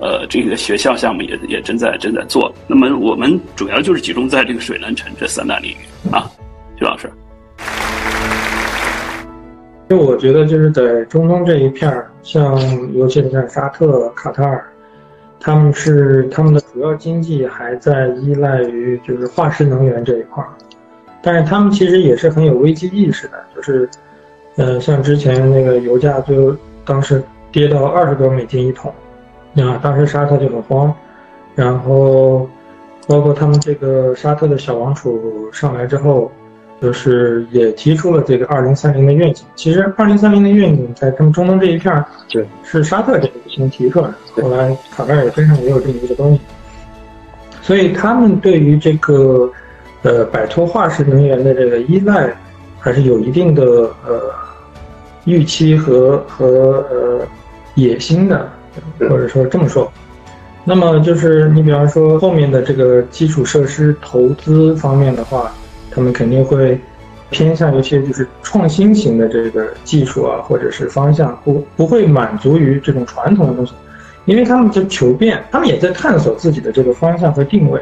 [0.00, 2.52] 呃这个学校项目也也正在正在做。
[2.66, 5.76] 那么我们主要就是集中在这个水能城这三大领域
[6.10, 6.28] 啊，
[6.76, 7.08] 徐老师。
[9.88, 12.58] 就我觉得就是在中东这一片儿，像
[12.94, 14.70] 尤其是像沙特、卡塔尔，
[15.40, 20.50] 他们是他们的主要经济还在依赖于就是化石能源这一块儿，
[21.22, 23.88] 但是他们其实也是很有危机意识的，就是，
[24.56, 27.22] 呃，像之前那个油价就当时
[27.52, 28.92] 跌到二十多美金一桶，
[29.56, 30.94] 啊，当时沙特就很慌，
[31.54, 32.48] 然后
[33.06, 36.30] 包括他们这个沙特的小王储上来之后。
[36.80, 39.44] 就是也提出了这个二零三零的愿景。
[39.56, 44.42] 其实二零三零的愿景在他们中东这一片儿，对，是沙特这个先提出来的。
[44.42, 46.40] 后来卡塔尔也跟上，也有这么一个东西。
[47.62, 49.50] 所以他们对于这个，
[50.02, 52.32] 呃，摆脱化石能源的这个依赖，
[52.78, 53.62] 还是有一定的
[54.06, 54.32] 呃
[55.24, 56.46] 预期和和
[56.90, 57.26] 呃
[57.74, 58.48] 野心的，
[59.00, 59.90] 或者说这么说。
[60.64, 65.52] 那么就是你比方说后面的这个基础设施投资方面的话。
[65.98, 66.78] 他们肯定会
[67.28, 73.72] 偏向一些就是创新型的这个技术啊，或者是方向，不不会满足于这种传统的东西，
[74.24, 77.80] 因为他们就求变，他们也在探索自己的这个方向和定位。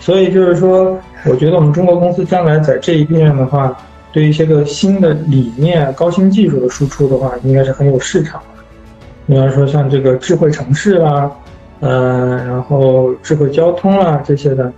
[0.00, 3.76] 所以就是说，我觉得我们中国公司将来在这一边的话，
[4.12, 8.64] 对一些个新的理念、高新技术的输出的话，应该是很有市场的。
[9.28, 11.30] 比方说像这个智慧城市啦，
[11.78, 14.72] 呃，然后智慧交通啦这些的。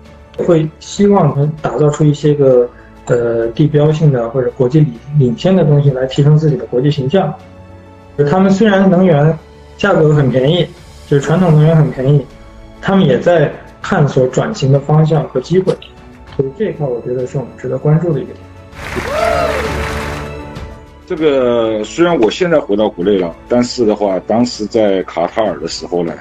[0.44, 2.68] 会希望能打造出一些个
[3.06, 7.34] 呃地标性的或者国际领领先的东西来提升自己的国际形象。
[8.30, 9.36] 他们虽然能源
[9.76, 10.66] 价格很便宜，
[11.06, 12.24] 就是传统能源很便宜，
[12.80, 15.72] 他们也在探索转型的方向和机会。
[16.36, 18.36] 所以这一块我觉得是我们值得关注的一个点。
[21.06, 26.12] 这个虽然我现在回到国内了，但是的话，当时在卡塔尔的时候呢，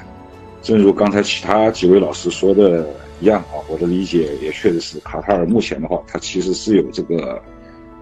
[0.62, 2.84] 正如刚才其他几位老师说的。
[3.20, 7.42] 一样啊，我的理解也确实是，卡塔尔目前的话，它其实是有这个，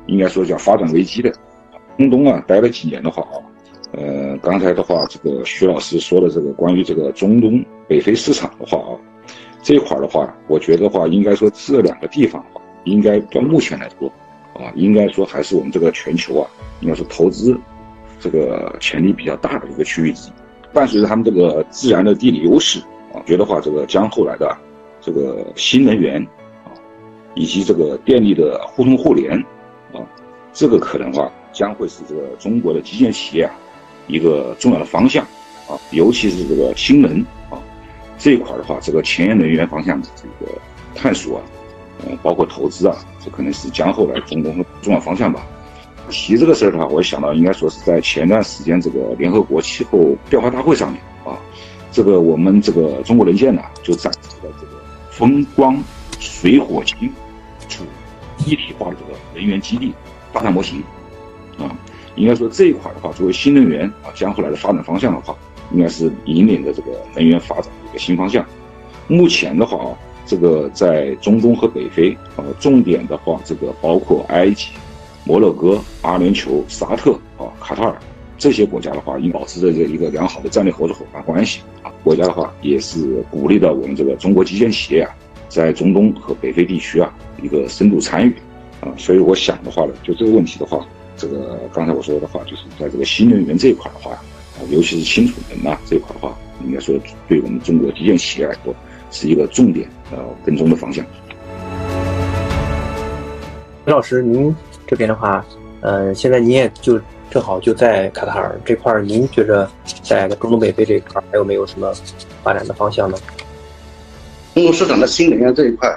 [0.07, 1.33] 应该说叫发展危机的。
[1.97, 3.41] 中东啊，待了几年的话啊，
[3.93, 8.93] 呃，刚才的话，这个徐老师说的这个关于这个中东北非市场的话啊，
[9.63, 14.13] 这一块的话，我觉得话应该说这两个地方的话，应该到目前来说
[14.53, 16.47] 啊，应该说还是我们这个全球啊，
[16.81, 17.59] 应该说投资
[18.21, 20.33] 这个潜力比较大的一个区域之一。
[20.75, 22.81] 伴随着他们这个自然的地理优势
[23.15, 24.55] 啊，觉得话这个将后来的。
[25.07, 26.21] 这个新能源
[26.65, 26.75] 啊，
[27.37, 29.39] 以及这个电力的互通互联
[29.93, 30.03] 啊，
[30.53, 33.55] 这个可能话将会是这个中国的基建企业啊
[34.09, 35.25] 一个重要的方向
[35.69, 37.63] 啊，尤其是这个氢能啊
[38.19, 40.53] 这一块的话，这个前沿能源方向的这个
[40.93, 41.45] 探索啊，
[42.05, 45.47] 呃，包括投资啊，这可能是将后来中国的重要方向吧。
[46.11, 51.39] 提这个事儿的话，我想到应该说是在前段时间这个联合国气候变化大会上面啊，
[51.93, 54.76] 这个我们这个中国能建呢就展示了这个。
[55.17, 55.83] 风光
[56.21, 57.11] 水火氢
[57.71, 57.85] 储
[58.45, 59.95] 一体化的这个能源基地
[60.31, 60.83] 发展模型
[61.59, 61.75] 啊，
[62.17, 65.35] 应该说这一块的话，作为新能源啊将后来的发展方向的话，
[65.73, 68.45] 应该是引领的这个能源发展的一个新方向。
[69.09, 69.97] 目前的话啊，
[70.27, 74.69] 这个在中东和北非啊，重点的话，这个包括埃及、
[75.25, 77.99] 摩洛哥、阿联酋、沙特啊、卡塔尔
[78.39, 81.91] 这些国家的话，应保持着这一个良好的战略合作伙伴关系啊。
[82.05, 85.11] 国家的话也是鼓励到我们这个中国基建企业啊，
[85.49, 87.13] 在中东和北非地区啊
[87.43, 88.35] 一个深度参与
[88.81, 96.95] 啊，所以我想的话呢，就这个问题的话，这个刚才我说的话，就是在这个新能源这一块的话啊，尤其是氢储能啊这一块的话，应该说
[97.27, 98.75] 对我们中国基建企业来说
[99.11, 101.05] 是一个重点呃跟踪的方向。
[103.85, 104.55] 陈老师，您
[104.87, 105.45] 这边的话，
[105.81, 107.01] 呃，现在您也就。
[107.37, 109.71] 正好就在卡塔尔这块儿，您觉着
[110.03, 111.93] 在中东北非这一块儿还有没有什么
[112.43, 113.19] 发展的方向呢？
[114.55, 115.95] 中国市场的新能源这一块，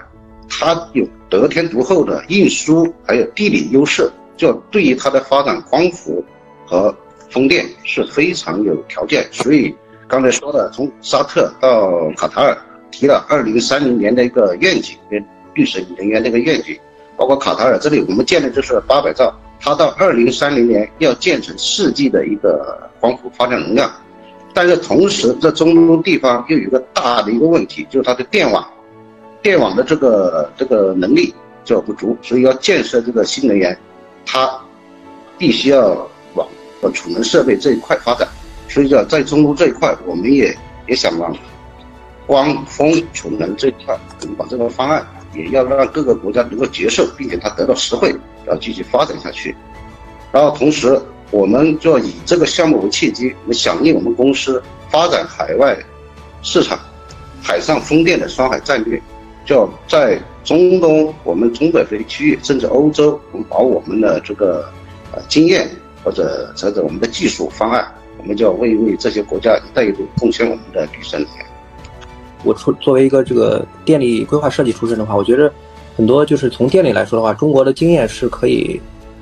[0.49, 6.21] 它有得天独厚的运输还有地理优势，就对于它的发展光伏
[6.65, 6.93] 和
[7.29, 9.25] 风电是非常有条件。
[9.31, 9.73] 所以
[10.09, 12.57] 刚才说的，从沙特到卡塔尔
[12.91, 16.77] 提了二零三零年的一个愿景，跟绿色能源的一个愿景，
[17.15, 19.33] 包括卡塔尔这里我们建的就是八百兆。
[19.59, 23.91] 它到二零三零年要建成世纪的一个光伏发电容量，
[24.53, 28.65] 但是同时在中东地方又有一个大的一个问题，就是它的电网，
[29.41, 31.33] 电网的这个这个能力
[31.63, 33.77] 就不足，所以要建设这个新能源，
[34.25, 34.49] 它
[35.37, 36.47] 必须要往
[36.93, 38.27] 储能设备这一块发展，
[38.69, 40.55] 所以叫在中东这一块，我们也
[40.87, 41.35] 也想往
[42.25, 43.97] 光风储能这一块，
[44.37, 48.15] 把这个方案也要让各个国家能够接受，并且它得到实惠，
[48.47, 49.55] 要继续发展下去。
[50.31, 50.99] 然后同时，
[51.31, 55.77] 我们就要以这个项目为契机，我们响应我们公司发展海外
[56.41, 56.79] 市场、
[57.41, 59.01] 海上风电的双海战略，
[59.45, 64.67] 就要在中东、我们中北非区域，甚至欧洲，我们把我们的这个
[65.11, 65.69] 呃经验
[66.03, 71.45] 或者或者我们的技术方案，我们就要为为这些国家“一带一路”贡献我们的绿色能源。
[72.43, 75.51] 我出作为一个这个电力规划设计出身的话，我觉得
[75.95, 78.79] 很多就是从电力来说的话，中国的经验是可以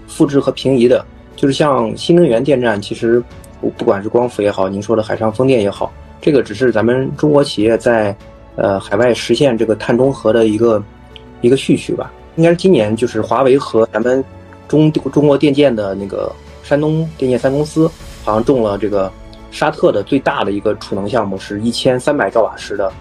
[0.07, 1.03] 复制和平移的。
[1.35, 3.23] 就是像新能源电站，其实
[3.61, 8.15] 不不管是光伏也好，您说的海上风电也好，这个只是咱们中国企业在
[8.55, 10.83] 呃海外实现这个碳中和的一个
[11.41, 12.11] 一个序曲吧。
[12.37, 14.23] 应该是今年，就是华为和咱们
[14.67, 16.31] 中中国电建的那个
[16.63, 17.87] 山东电建三公司，
[18.23, 19.11] 好像中了这个
[19.51, 22.91] 沙特的最大的一个储能项目，是一千三百兆瓦时的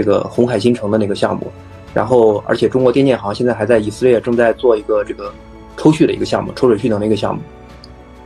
[0.00, 1.50] 这个红海新城的那个项目。
[1.92, 5.32] 然后，而且中国电建行现在还在以色列正在做一个这个
[5.76, 7.42] 抽蓄的一个项目，抽水蓄能的一个项目。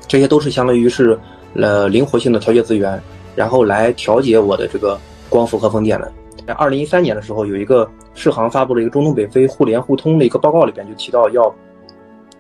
[0.07, 1.19] 这些都是相当于是，
[1.55, 3.03] 呃，灵活性的调节资源，
[3.35, 4.99] 然后来调节我的这个
[5.31, 6.13] 光伏和风电的。
[6.47, 11.53] 在二零一三年的时候，有一个世行发布了一个中东北非互联互通的一个报告，里边就提到要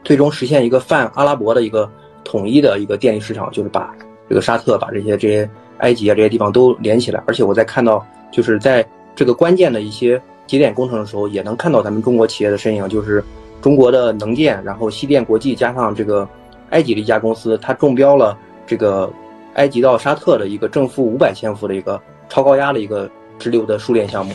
[0.04, 1.90] 最终实现一个泛阿拉伯的一个
[2.22, 3.94] 统一的一个电力市场，就是把
[4.28, 7.24] 这个沙特、把这些这些埃及啊这些地方都连起来。
[7.26, 13.22] 而且我在看到，就是在这个关键的一些节点工程的时候，也能看到咱们中国企业的身影，就是
[13.60, 16.28] 中国的能建，然后西电国际加上这个。
[16.70, 18.36] 埃及的一家公司，它中标了
[18.66, 19.08] 这个
[19.52, 23.08] 埃及到沙特的一个正负五百千伏的一个超高压的一个
[23.38, 24.32] 直流的输电项目。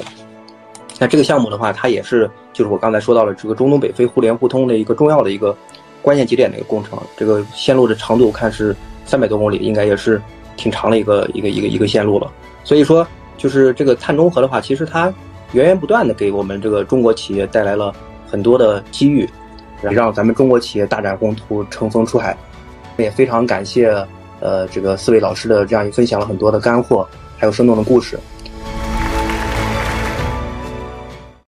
[1.00, 5.54] 那这个项目的话，它也是就是我刚才说到了这个中东北非互联互通的一个重要的一个
[6.02, 6.98] 关键节点的一个工程。
[7.18, 8.74] 这个线路的长度看是
[9.06, 10.22] 三百多公里，应该也是
[10.56, 12.32] 挺长的一个一个一个一个线路了。
[12.64, 13.06] 所以说，
[13.40, 15.12] 就是这个碳中和的话，其实它
[15.54, 17.92] 源源不断的给我们这个中国企业带来了
[18.30, 19.28] 很多的机遇。
[19.82, 22.38] 让咱们中国企业大展宏图，乘风出海。
[22.98, 24.06] 也非常感谢，
[24.42, 28.20] 呃，这个四位老师的这样一分享了很多的干货，还有生动的故事。